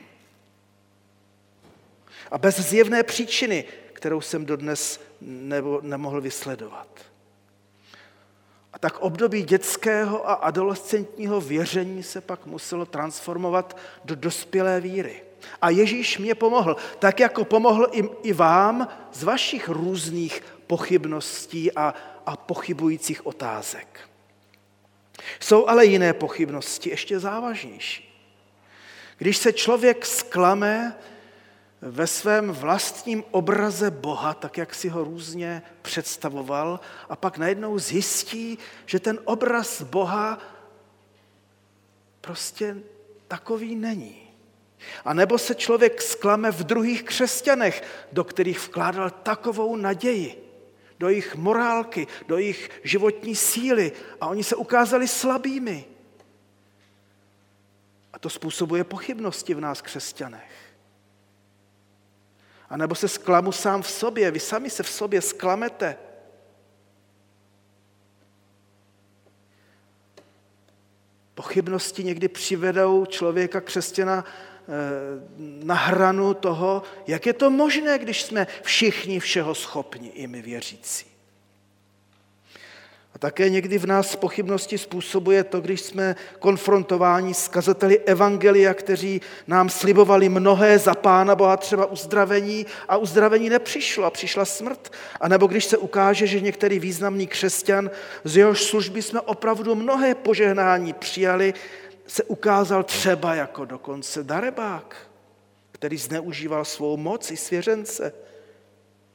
[2.31, 6.87] A bez zjevné příčiny, kterou jsem dodnes nebo nemohl vysledovat.
[8.77, 15.23] A tak období dětského a adolescentního věření se pak muselo transformovat do dospělé víry.
[15.61, 21.93] A Ježíš mě pomohl, tak jako pomohl i, i vám z vašich různých pochybností a,
[22.25, 23.99] a pochybujících otázek.
[25.39, 28.25] Jsou ale jiné pochybnosti, ještě závažnější.
[29.17, 30.95] Když se člověk zklame
[31.81, 38.57] ve svém vlastním obraze Boha, tak jak si ho různě představoval, a pak najednou zjistí,
[38.85, 40.39] že ten obraz Boha
[42.21, 42.77] prostě
[43.27, 44.21] takový není.
[45.05, 50.43] A nebo se člověk sklame v druhých křesťanech, do kterých vkládal takovou naději,
[50.99, 55.85] do jejich morálky, do jejich životní síly a oni se ukázali slabými.
[58.13, 60.66] A to způsobuje pochybnosti v nás křesťanech.
[62.69, 65.97] A nebo se sklamu sám v sobě, vy sami se v sobě sklamete.
[71.33, 74.25] Pochybnosti někdy přivedou člověka křesťana
[75.37, 81.06] na hranu toho, jak je to možné, když jsme všichni všeho schopni, i my věřící.
[83.17, 89.21] A také někdy v nás pochybnosti způsobuje to, když jsme konfrontováni s kazateli Evangelia, kteří
[89.47, 94.91] nám slibovali mnohé za Pána Boha, třeba uzdravení, a uzdravení nepřišlo a přišla smrt.
[95.21, 97.91] A nebo když se ukáže, že některý významný křesťan,
[98.23, 101.53] z jehož služby jsme opravdu mnohé požehnání přijali,
[102.07, 104.95] se ukázal třeba jako dokonce darebák,
[105.71, 108.13] který zneužíval svou moc i svěřence,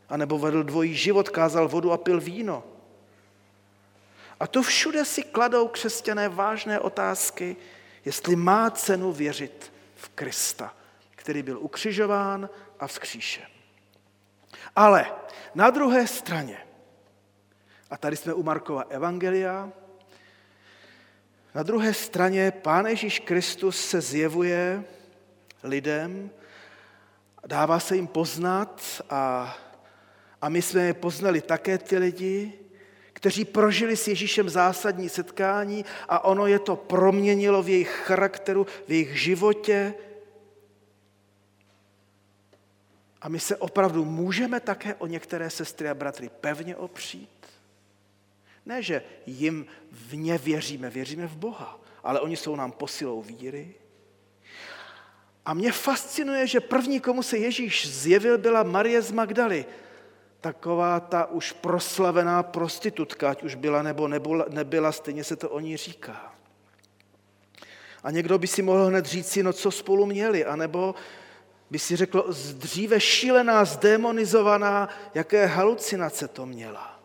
[0.09, 2.72] anebo vedl dvojí život, kázal vodu a pil víno.
[4.43, 7.57] A to všude si kladou křesťané vážné otázky,
[8.05, 10.75] jestli má cenu věřit v Krista,
[11.11, 13.47] který byl ukřižován a vzkříšen.
[14.77, 15.13] Ale
[15.55, 16.59] na druhé straně,
[17.91, 19.71] a tady jsme u Markova Evangelia,
[21.55, 24.85] na druhé straně Pán Ježíš Kristus se zjevuje
[25.63, 26.31] lidem,
[27.47, 29.57] dává se jim poznat a,
[30.43, 32.62] a my jsme je poznali také ty lidi,
[33.23, 38.91] kteří prožili s Ježíšem zásadní setkání a ono je to proměnilo v jejich charakteru, v
[38.91, 39.95] jejich životě.
[43.21, 47.47] A my se opravdu můžeme také o některé sestry a bratry pevně opřít.
[48.67, 53.75] Ne, že jim v ně věříme, věříme v Boha, ale oni jsou nám posilou víry.
[55.45, 59.67] A mě fascinuje, že první, komu se Ježíš zjevil, byla Marie z Magdaly.
[60.43, 64.09] Taková ta už proslavená prostitutka, ať už byla nebo
[64.49, 66.35] nebyla, stejně se to o ní říká.
[68.03, 70.95] A někdo by si mohl hned říct no co spolu měli, anebo
[71.71, 77.01] by si řekl, dříve šílená, zdemonizovaná, jaké halucinace to měla.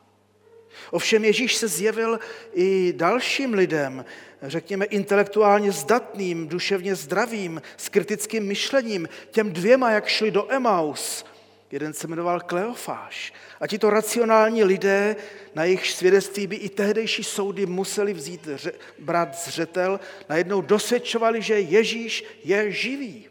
[0.91, 2.19] Ovšem Ježíš se zjevil
[2.53, 4.05] i dalším lidem,
[4.41, 11.25] řekněme intelektuálně zdatným, duševně zdravým, s kritickým myšlením, těm dvěma, jak šli do Emaus.
[11.71, 13.33] Jeden se jmenoval Kleofáš.
[13.59, 15.15] A tito racionální lidé,
[15.55, 18.47] na jejich svědectví by i tehdejší soudy museli vzít,
[18.99, 19.99] brát zřetel,
[20.29, 23.29] najednou dosvědčovali, že Ježíš je živý.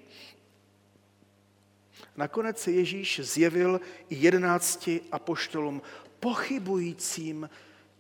[2.17, 5.83] Nakonec se Ježíš zjevil i jedenácti apoštolům
[6.21, 7.51] pochybujícím,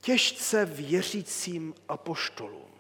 [0.01, 2.70] těžce věřícím apoštolům.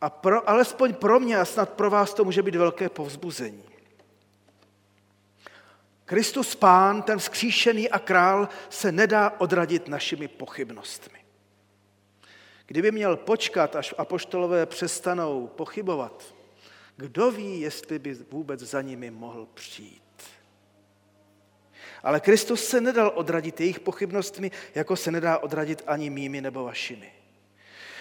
[0.00, 3.69] A pro, alespoň pro mě a snad pro vás to může být velké povzbuzení.
[6.10, 11.18] Kristus Pán, ten vzkříšený a král, se nedá odradit našimi pochybnostmi.
[12.66, 16.34] Kdyby měl počkat, až apoštolové přestanou pochybovat,
[16.96, 20.22] kdo ví, jestli by vůbec za nimi mohl přijít.
[22.02, 27.12] Ale Kristus se nedal odradit jejich pochybnostmi, jako se nedá odradit ani mými nebo vašimi.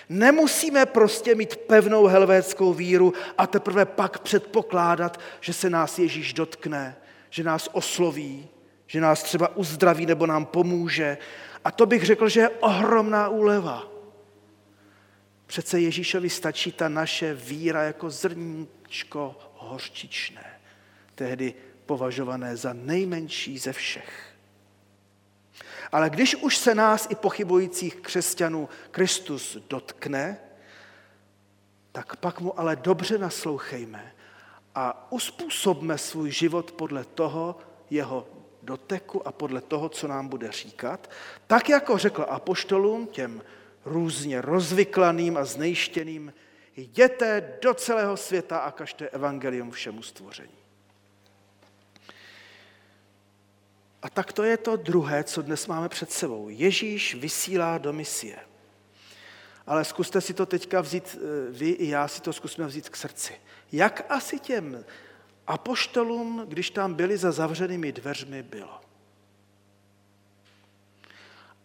[0.10, 6.98] Nemusíme prostě mít pevnou helvétskou víru a teprve pak předpokládat, že se nás Ježíš dotkne,
[7.30, 8.48] že nás osloví,
[8.88, 11.18] že nás třeba uzdraví nebo nám pomůže.
[11.66, 13.88] A to bych řekl, že je ohromná úleva.
[15.46, 20.60] Přece Ježíšovi stačí ta naše víra jako zrníčko hořčičné.
[21.16, 21.54] Tehdy
[21.86, 24.36] považované za nejmenší ze všech.
[25.92, 30.40] Ale když už se nás i pochybujících křesťanů Kristus dotkne,
[31.92, 34.14] tak pak mu ale dobře naslouchejme
[34.76, 37.58] a uspůsobme svůj život podle toho
[37.90, 38.28] jeho
[38.64, 41.10] doteku a podle toho, co nám bude říkat,
[41.48, 43.42] tak jako řekl apoštolům, těm
[43.86, 46.34] různě rozvyklaným a znejštěným,
[46.76, 50.60] jděte do celého světa a kažte evangelium všemu stvoření.
[54.02, 56.50] A tak to je to druhé, co dnes máme před sebou.
[56.50, 58.38] Ježíš vysílá do misie.
[59.68, 62.96] Ale zkuste si to teďka vzít, eh, vy i já si to zkusme vzít k
[62.96, 63.34] srdci.
[63.72, 64.86] Jak asi těm
[65.48, 68.82] apoštolům, když tam byli za zavřenými dveřmi, bylo?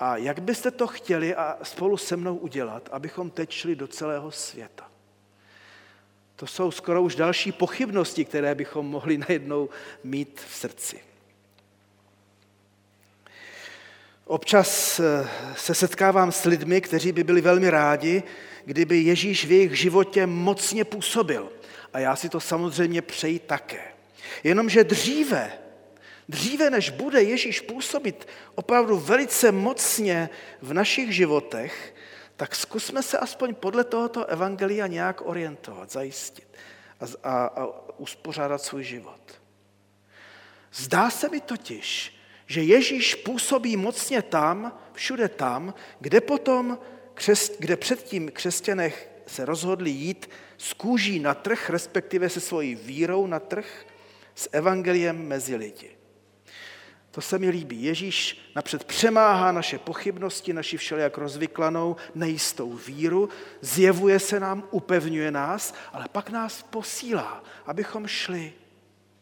[0.01, 4.31] A jak byste to chtěli a spolu se mnou udělat, abychom teď šli do celého
[4.31, 4.91] světa?
[6.37, 9.69] To jsou skoro už další pochybnosti, které bychom mohli najednou
[10.05, 11.01] mít v srdci.
[14.25, 18.23] Občas eh, se setkávám s lidmi, kteří by byli velmi rádi,
[18.65, 21.53] kdyby Ježíš v jejich životě mocně působil.
[21.95, 23.93] A já si to samozřejmě přeji také.
[24.45, 25.53] Jenomže dříve,
[26.29, 30.31] dříve než bude Ježíš působit opravdu velice mocně
[30.63, 31.95] v našich životech,
[32.37, 36.49] tak zkusme se aspoň podle tohoto evangelia nějak orientovat, zajistit
[37.01, 37.67] a, a, a
[37.99, 39.41] uspořádat svůj život.
[40.73, 42.17] Zdá se mi totiž,
[42.47, 46.79] že Ježíš působí mocně tam, všude tam, kde potom,
[47.59, 48.93] kde předtím křesťané
[49.27, 53.87] se rozhodli jít z kůží na trh, respektive se svojí vírou na trh,
[54.35, 55.91] s evangeliem mezi lidi.
[57.11, 57.83] To se mi líbí.
[57.83, 63.29] Ježíš napřed přemáhá naše pochybnosti, naši všelijak rozvyklanou, nejistou víru,
[63.61, 68.53] zjevuje se nám, upevňuje nás, ale pak nás posílá, abychom šli,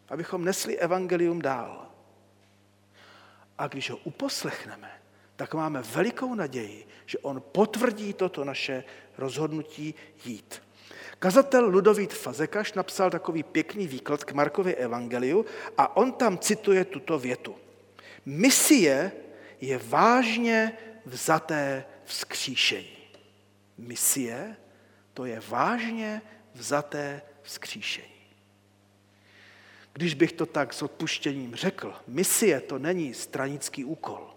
[0.08, 1.88] abychom nesli evangelium dál.
[3.58, 5.01] A když ho uposlechneme,
[5.36, 8.84] tak máme velikou naději, že on potvrdí toto naše
[9.18, 10.62] rozhodnutí jít.
[11.18, 15.46] Kazatel Ludovít Fazekaš napsal takový pěkný výklad k Markově evangeliu
[15.78, 17.56] a on tam cituje tuto větu.
[18.26, 19.12] Misie
[19.60, 22.96] je vážně vzaté vzkříšení.
[23.78, 24.56] Misie
[25.14, 26.22] to je vážně
[26.54, 28.08] vzaté vzkříšení.
[29.92, 34.34] když bych to tak s odpuštěním řekl, misie to není stranický úkol.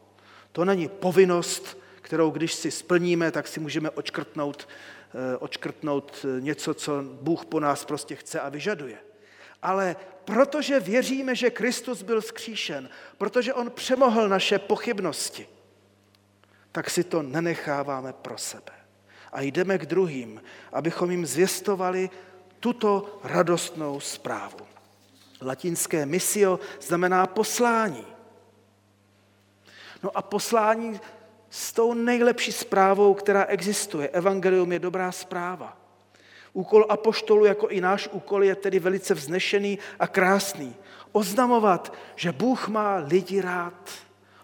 [0.56, 4.68] To není povinnost, kterou když si splníme, tak si můžeme očkrtnout,
[5.14, 8.98] eh, očkrtnout něco, co Bůh po nás prostě chce a vyžaduje.
[9.62, 9.96] Ale
[10.26, 15.48] protože věříme, že Kristus byl skříšen, protože On přemohl naše pochybnosti,
[16.72, 18.74] tak si to nenecháváme pro sebe.
[19.32, 20.42] A jdeme k druhým,
[20.74, 22.10] abychom jim zvěstovali
[22.60, 24.68] tuto radostnou zprávu.
[25.42, 28.15] Latinské misio znamená poslání.
[30.04, 31.00] No a poslání
[31.50, 34.10] s tou nejlepší zprávou, která existuje.
[34.10, 35.78] Evangelium je dobrá zpráva.
[36.54, 40.76] Úkol apoštolu, jako i náš úkol, je tedy velice vznešený a krásný.
[41.12, 43.90] Oznamovat, že Bůh má lidi rád.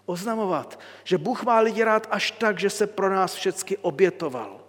[0.05, 4.59] Oznamovat, že Bůh má lidi rád až tak, že se pro nás všechny obětoval.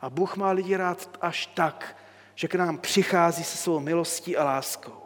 [0.00, 1.96] A Bůh má lidi rád až tak,
[2.34, 5.03] že k nám přichází se svou milostí a láskou.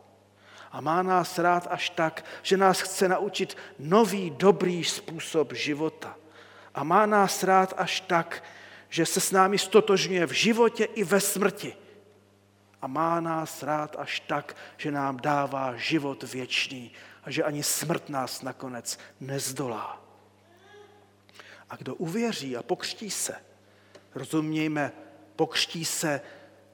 [0.73, 6.17] A má nás rád až tak, že nás chce naučit nový, dobrý způsob života.
[6.75, 8.45] A má nás rád až tak,
[8.89, 11.77] že se s námi stotožňuje v životě i ve smrti.
[12.83, 16.93] A má nás rád až tak, že nám dává život věčný
[17.25, 20.03] a že ani smrt nás nakonec nezdolá.
[21.71, 23.35] A kdo uvěří a pokřtí se,
[24.15, 24.93] rozumějme,
[25.37, 26.21] pokřtí se,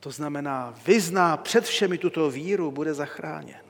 [0.01, 3.64] to znamená vyzná před všemi tuto víru, bude zachráněn.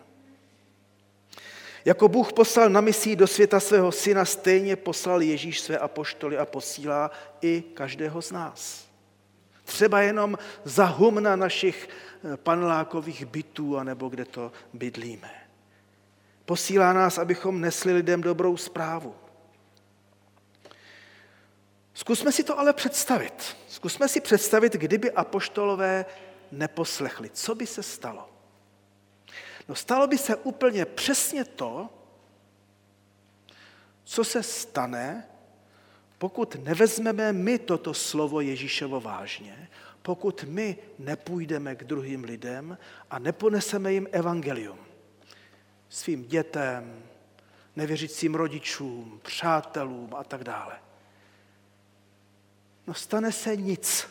[1.84, 6.46] Jako Bůh poslal na misí do světa svého syna, stejně poslal Ježíš své apoštoly a
[6.46, 7.10] posílá
[7.40, 8.88] i každého z nás.
[9.64, 15.30] Třeba jenom za humna našich eh, panelákových bytů, anebo kde to bydlíme.
[16.44, 19.14] Posílá nás, abychom nesli lidem dobrou zprávu.
[21.94, 23.56] Zkusme si to ale představit.
[23.68, 26.04] Zkusme si představit, kdyby apoštolové
[26.52, 27.30] neposlechli.
[27.30, 28.33] Co by se stalo?
[29.68, 31.88] No stalo by se úplně přesně to,
[34.04, 35.28] co se stane,
[36.18, 39.68] pokud nevezmeme my toto slovo Ježíšovo vážně,
[40.02, 42.78] pokud my nepůjdeme k druhým lidem
[43.10, 44.78] a neponeseme jim evangelium.
[45.88, 47.02] Svým dětem,
[47.76, 50.78] nevěřícím rodičům, přátelům a tak dále.
[52.86, 54.08] No stane se nic.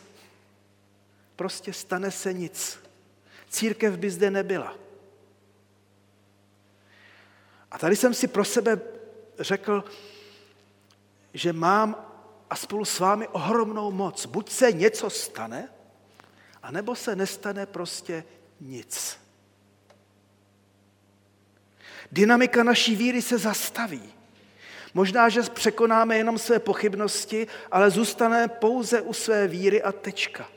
[1.36, 2.78] Prostě stane se nic.
[3.48, 4.83] Církev by zde nebyla.
[7.74, 8.80] A tady jsem si pro sebe
[9.38, 9.84] řekl,
[11.34, 12.06] že mám
[12.50, 14.26] a spolu s vámi ohromnou moc.
[14.26, 15.68] Buď se něco stane,
[16.62, 18.24] anebo se nestane prostě
[18.60, 19.18] nic.
[22.12, 24.12] Dynamika naší víry se zastaví.
[24.94, 30.48] Možná, že překonáme jenom své pochybnosti, ale zůstane pouze u své víry a tečka.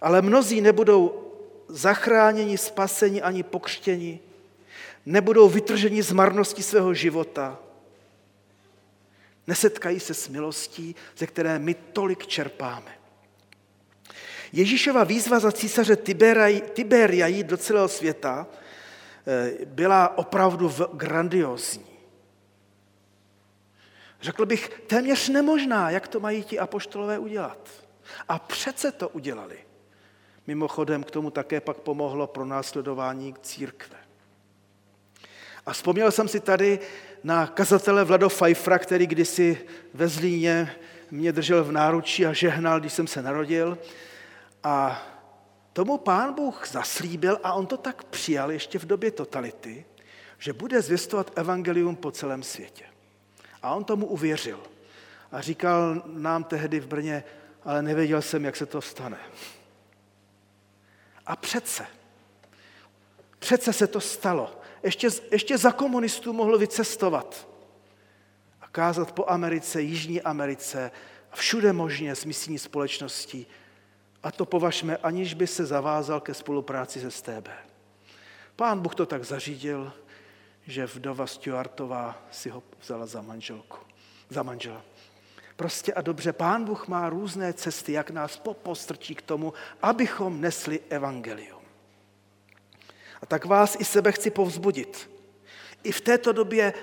[0.00, 1.32] Ale mnozí nebudou
[1.68, 4.20] zachráněni, spaseni ani pokřtěni,
[5.06, 7.58] nebudou vytrženi z marnosti svého života,
[9.46, 12.98] nesetkají se s milostí, ze které my tolik čerpáme.
[14.52, 15.96] Ježíšova výzva za císaře
[16.72, 18.46] Tiberia jít do celého světa
[19.26, 21.86] eh, byla opravdu grandiozní.
[24.20, 27.68] Řekl bych, téměř nemožná, jak to mají ti apoštolové udělat.
[28.28, 29.58] A přece to udělali.
[30.46, 34.05] Mimochodem k tomu také pak pomohlo pro následování církve.
[35.66, 36.78] A vzpomněl jsem si tady
[37.22, 40.76] na kazatele Vlado Fajfra, který kdysi ve Zlíně
[41.10, 43.78] mě držel v náručí a žehnal, když jsem se narodil.
[44.62, 45.02] A
[45.72, 49.84] tomu pán Bůh zaslíbil a on to tak přijal ještě v době totality,
[50.38, 52.84] že bude zvěstovat evangelium po celém světě.
[53.62, 54.60] A on tomu uvěřil.
[55.32, 57.24] A říkal nám tehdy v Brně,
[57.64, 59.18] ale nevěděl jsem, jak se to stane.
[61.26, 61.86] A přece,
[63.38, 67.48] přece se to stalo ještě, ještě za komunistů mohl vycestovat
[68.60, 70.90] a kázat po Americe, Jižní Americe
[71.32, 73.46] všude možně s misijní společností.
[74.22, 77.48] A to považme, aniž by se zavázal ke spolupráci se STB.
[78.56, 79.92] Pán Bůh to tak zařídil,
[80.66, 83.78] že vdova Stuartová si ho vzala za manželku,
[84.28, 84.82] za manžela.
[85.56, 89.52] Prostě a dobře, pán Bůh má různé cesty, jak nás popostrčí k tomu,
[89.82, 91.55] abychom nesli evangelium.
[93.22, 95.10] A tak vás i sebe chci povzbudit.
[95.82, 96.74] I v této době,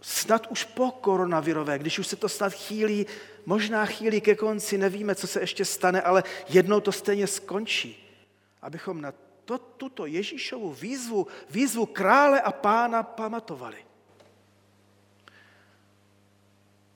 [0.00, 3.06] snad už po koronavirové, když už se to snad chýlí,
[3.46, 8.16] možná chýlí ke konci, nevíme, co se ještě stane, ale jednou to stejně skončí.
[8.62, 9.12] Abychom na
[9.44, 13.76] to, tuto Ježíšovu výzvu, výzvu krále a pána pamatovali.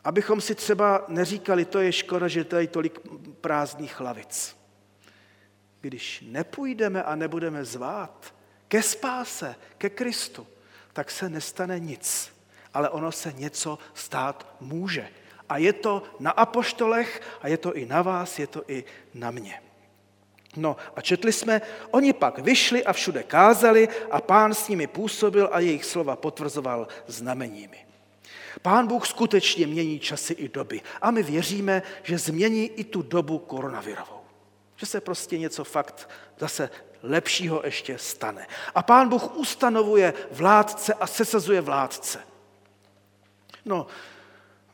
[0.05, 3.01] Abychom si třeba neříkali, to je škoda, že tady tolik
[3.41, 4.58] prázdných hlavic.
[5.81, 8.35] Když nepůjdeme a nebudeme zvát
[8.69, 10.47] ke spáse, ke Kristu,
[10.93, 12.33] tak se nestane nic.
[12.75, 15.09] Ale ono se něco stát může.
[15.49, 19.31] A je to na apoštolech a je to i na vás, je to i na
[19.31, 19.63] mě.
[20.57, 21.61] No a četli jsme,
[21.91, 26.89] oni pak vyšli a všude kázali a pán s nimi působil a jejich slova potvrzoval
[27.07, 27.87] znameními.
[28.63, 33.39] Pán Bůh skutečně mění časy i doby a my věříme, že změní i tu dobu
[33.39, 34.18] koronavirovou.
[34.79, 36.71] Že se prostě něco fakt zase
[37.03, 38.47] lepšího ještě stane.
[38.75, 42.19] A pán Bůh ustanovuje vládce a sesazuje vládce.
[43.65, 43.87] No,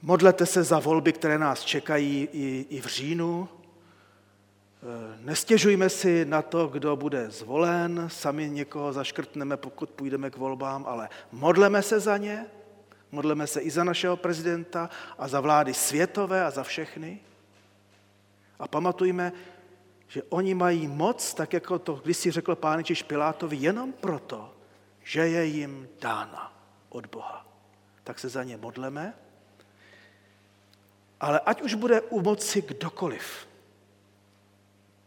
[0.03, 3.49] modlete se za volby, které nás čekají i, i v říjnu.
[4.83, 10.85] Eh, nestěžujme si na to, kdo bude zvolen, sami někoho zaškrtneme, pokud půjdeme k volbám,
[10.89, 12.47] ale modleme se za ně,
[13.13, 17.21] modleme se i za našeho prezidenta a za vlády světové a za všechny.
[18.59, 19.33] A pamatujme,
[20.15, 24.55] že oni mají moc, tak jako to si řekl pán Ježíš Pilátovi, jenom proto,
[25.03, 26.55] že je jim dána
[26.89, 27.47] od Boha.
[28.05, 29.15] Tak se za ně modleme,
[31.21, 33.49] ale ať už bude u moci kdokoliv,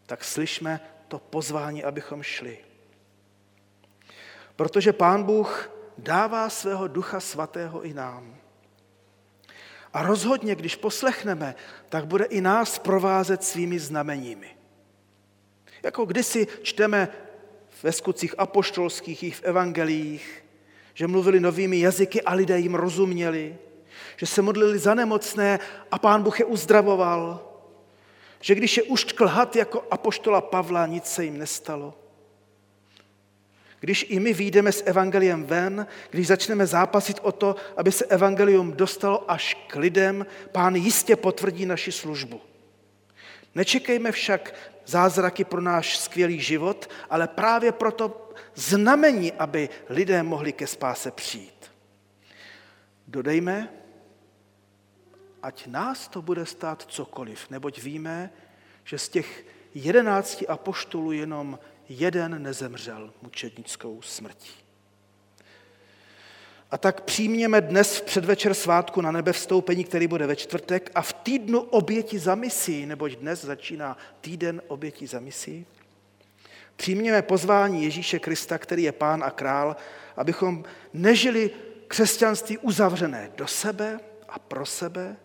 [0.05, 2.59] tak slyšme to pozvání, abychom šli.
[4.55, 8.35] Protože Pán Bůh dává svého ducha svatého i nám.
[9.93, 11.55] A rozhodně, když poslechneme,
[11.89, 14.56] tak bude i nás provázet svými znameními.
[15.83, 17.07] Jako kdysi čteme
[17.83, 20.43] ve skutcích apoštolských i v evangelích,
[20.93, 23.57] že mluvili novými jazyky a lidé jim rozuměli,
[24.17, 25.59] že se modlili za nemocné
[25.91, 27.53] a pán Bůh je uzdravoval,
[28.41, 31.93] že když je uštkl had jako apoštola Pavla, nic se jim nestalo.
[33.79, 38.71] Když i my výjdeme s evangeliem ven, když začneme zápasit o to, aby se evangelium
[38.71, 42.41] dostalo až k lidem, pán jistě potvrdí naši službu.
[43.55, 44.53] Nečekejme však
[44.87, 51.71] zázraky pro náš skvělý život, ale právě proto znamení, aby lidé mohli ke spáse přijít.
[53.07, 53.69] Dodejme,
[55.43, 58.29] ať nás to bude stát cokoliv, neboť víme,
[58.83, 61.59] že z těch jedenácti apoštolů jenom
[61.89, 64.66] jeden nezemřel mučednickou smrtí.
[66.71, 71.01] A tak přijměme dnes v předvečer svátku na nebe vstoupení, který bude ve čtvrtek a
[71.01, 75.65] v týdnu oběti za misí, neboť dnes začíná týden oběti za misí.
[76.75, 79.75] Přijměme pozvání Ježíše Krista, který je pán a král,
[80.17, 80.63] abychom
[80.93, 81.51] nežili
[81.87, 83.99] křesťanství uzavřené do sebe
[84.29, 85.15] a pro sebe,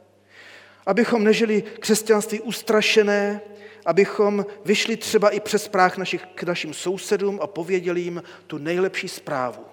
[0.86, 3.40] abychom nežili křesťanství ustrašené,
[3.86, 9.09] abychom vyšli třeba i přes práh našich, k našim sousedům a pověděli jim tu nejlepší
[9.09, 9.64] zprávu,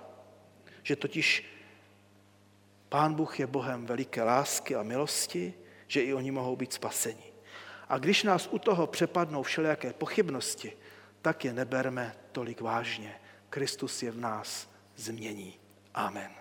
[0.83, 1.45] že totiž
[2.89, 5.53] Pán Bůh je Bohem veliké lásky a milosti,
[5.87, 7.33] že i oni mohou být spaseni.
[7.89, 10.77] A když nás u toho přepadnou všelijaké pochybnosti,
[11.21, 13.15] tak je neberme tolik vážně.
[13.49, 15.59] Kristus je v nás změní.
[15.93, 16.38] Amen.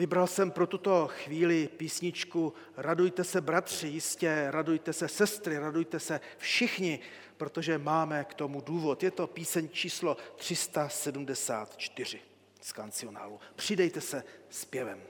[0.00, 6.20] Vybral jsem pro tuto chvíli písničku Radujte se bratři, jistě, radujte se sestry, radujte se
[6.38, 7.00] všichni,
[7.36, 9.02] protože máme k tomu důvod.
[9.02, 12.20] Je to píseň číslo 374
[12.60, 13.40] z kancionálu.
[13.56, 15.02] Přidejte se zpěvem.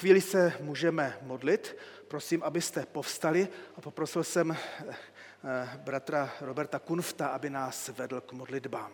[0.00, 1.76] Chvíli se můžeme modlit.
[2.08, 8.92] Prosím, abyste povstali a poprosil jsem eh, bratra Roberta Kunfta, aby nás vedl k modlitbám.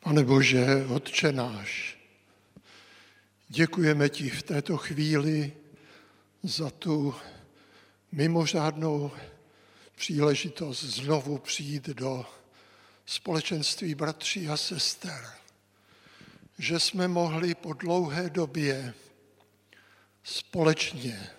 [0.00, 1.98] Pane Bože, Otče náš,
[3.48, 5.52] děkujeme ti v této chvíli
[6.42, 7.14] za tu
[8.12, 9.10] mimořádnou
[9.96, 12.26] příležitost znovu přijít do
[13.06, 15.24] společenství bratří a sester,
[16.58, 18.94] že jsme mohli po dlouhé době
[20.24, 21.30] společně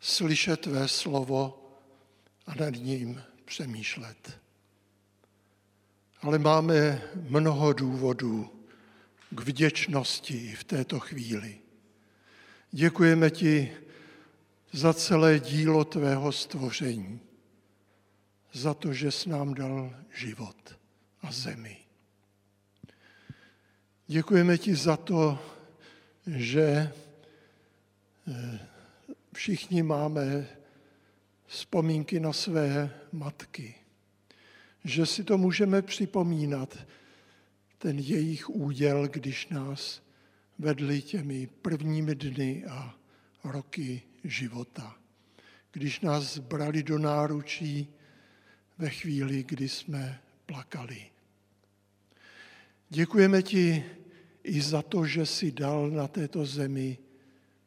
[0.00, 1.70] slyšet tvé slovo
[2.46, 4.38] a nad ním přemýšlet.
[6.22, 8.52] Ale máme mnoho důvodů
[9.30, 11.58] k vděčnosti v této chvíli.
[12.72, 13.72] Děkujeme ti
[14.72, 17.20] za celé dílo tvého stvoření,
[18.52, 20.78] za to, že jsi nám dal život
[21.22, 21.76] a zemi.
[24.06, 25.38] Děkujeme ti za to,
[26.26, 26.92] že
[28.28, 28.60] eh,
[29.32, 30.48] všichni máme
[31.46, 33.74] vzpomínky na své matky,
[34.84, 36.78] že si to můžeme připomínat,
[37.78, 40.02] ten jejich úděl, když nás
[40.58, 42.94] vedli těmi prvními dny a
[43.44, 44.96] roky života.
[45.72, 47.88] Když nás brali do náručí
[48.78, 51.06] ve chvíli, kdy jsme plakali.
[52.88, 53.84] Děkujeme ti
[54.42, 56.98] i za to, že jsi dal na této zemi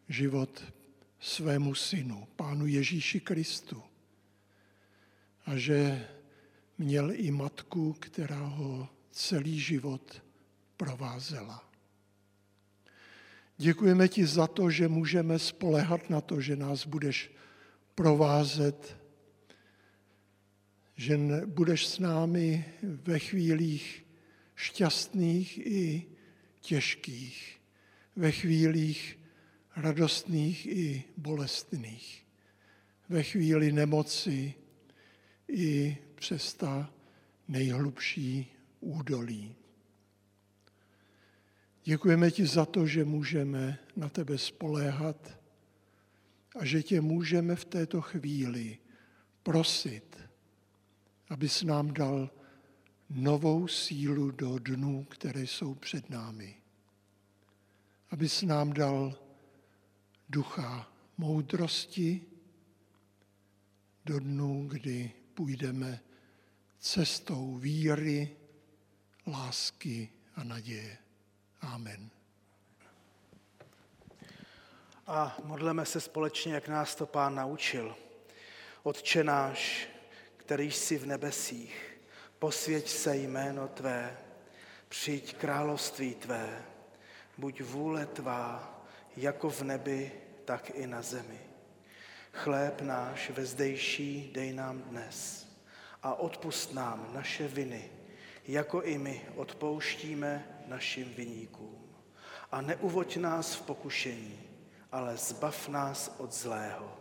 [0.09, 0.73] život
[1.19, 3.83] svému synu, pánu Ježíši Kristu.
[5.45, 6.07] A že
[6.77, 10.21] měl i matku, která ho celý život
[10.77, 11.72] provázela.
[13.57, 17.31] Děkujeme ti za to, že můžeme spolehat na to, že nás budeš
[17.95, 18.97] provázet,
[20.95, 24.05] že budeš s námi ve chvílích
[24.55, 26.05] šťastných i
[26.61, 27.61] těžkých,
[28.15, 29.19] ve chvílích
[29.75, 32.25] radostných i bolestných,
[33.09, 34.53] ve chvíli nemoci
[35.47, 36.93] i přes ta
[37.47, 38.47] nejhlubší
[38.79, 39.55] údolí.
[41.83, 45.39] Děkujeme ti za to, že můžeme na tebe spoléhat
[46.55, 48.77] a že tě můžeme v této chvíli
[49.43, 50.17] prosit,
[51.29, 52.29] abys nám dal
[53.09, 56.55] novou sílu do dnů, které jsou před námi.
[58.09, 59.19] Abys nám dal
[60.29, 62.21] ducha moudrosti
[64.05, 65.99] do dnů, kdy půjdeme
[66.79, 68.35] cestou víry,
[69.27, 71.02] lásky a naděje.
[71.63, 72.09] Amen.
[75.07, 77.95] A modleme se společně, jak nás to pán naučil.
[78.83, 79.87] Otče náš,
[80.37, 81.97] který jsi v nebesích,
[82.39, 84.17] posvěť se jméno Tvé,
[84.89, 86.65] přijď království Tvé,
[87.37, 88.81] buď vůle Tvá,
[89.17, 90.11] jako v nebi,
[90.45, 91.39] tak i na zemi.
[92.33, 95.47] Chléb náš vezdejší dej nám dnes
[96.03, 97.91] a odpust nám naše viny,
[98.47, 101.95] jako i my odpouštíme našim viníkům.
[102.51, 104.39] A neuvoď nás v pokušení,
[104.91, 106.97] ale zbav nás od zlého,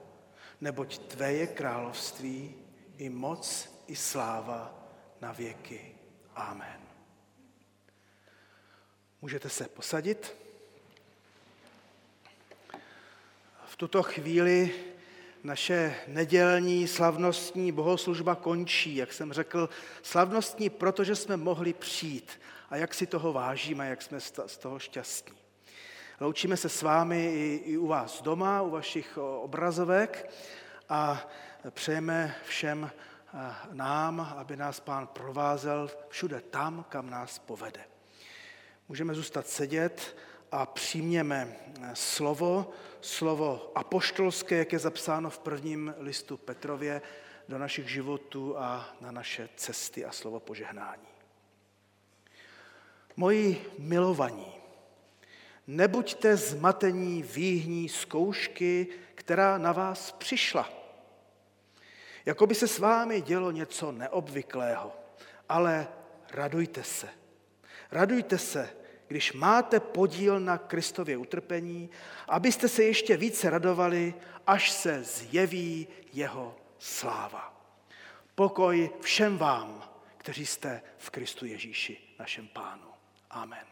[0.61, 2.55] neboť Tvé je království,
[2.99, 4.75] i moc, i sláva
[5.21, 5.95] na věky.
[6.35, 6.81] Amen.
[9.23, 10.37] Můžete se posadit.
[13.67, 14.75] V tuto chvíli
[15.45, 19.69] naše nedělní slavnostní bohoslužba končí, jak jsem řekl,
[20.03, 22.41] slavnostní, protože jsme mohli přijít
[22.73, 25.37] a jak si toho vážíme, jak jsme z toho šťastní.
[26.21, 30.31] Loučíme se s vámi i, i u vás doma, u vašich obrazovek
[30.89, 31.29] a
[31.71, 32.91] přejeme všem
[33.73, 37.85] nám, aby nás pán provázel všude tam, kam nás povede.
[38.89, 40.17] Můžeme zůstat sedět
[40.53, 41.57] a přijměme
[41.95, 42.71] slovo,
[43.01, 47.03] slovo apoštolské, jak je zapsáno v prvním listu Petrově,
[47.49, 51.12] do našich životů a na naše cesty a slovo požehnání.
[53.17, 54.53] Moji milovaní,
[55.67, 60.71] nebuďte zmatení výhní zkoušky, která na vás přišla.
[62.27, 64.93] Jako by se s vámi dělo něco neobvyklého,
[65.49, 65.89] ale
[66.31, 67.09] radujte se.
[67.91, 68.71] Radujte se,
[69.09, 71.91] když máte podíl na Kristově utrpení,
[72.29, 74.15] abyste se ještě více radovali,
[74.47, 77.63] až se zjeví jeho sláva.
[78.35, 82.92] Pokoj všem vám, kteří jste v Kristu Ježíši, našem pánu.
[83.33, 83.67] Amen.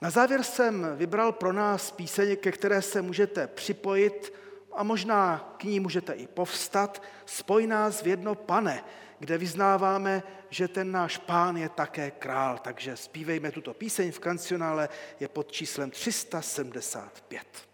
[0.00, 4.32] Na závěr jsem vybral pro nás píseň, ke které se můžete připojit
[4.72, 8.84] a možná k ní můžete i povstat, spoj nás v jedno pane,
[9.18, 12.58] kde vyznáváme, že ten náš pán je také král.
[12.58, 14.88] Takže zpívejme tuto píseň v kancionále,
[15.20, 17.67] je pod číslem 375.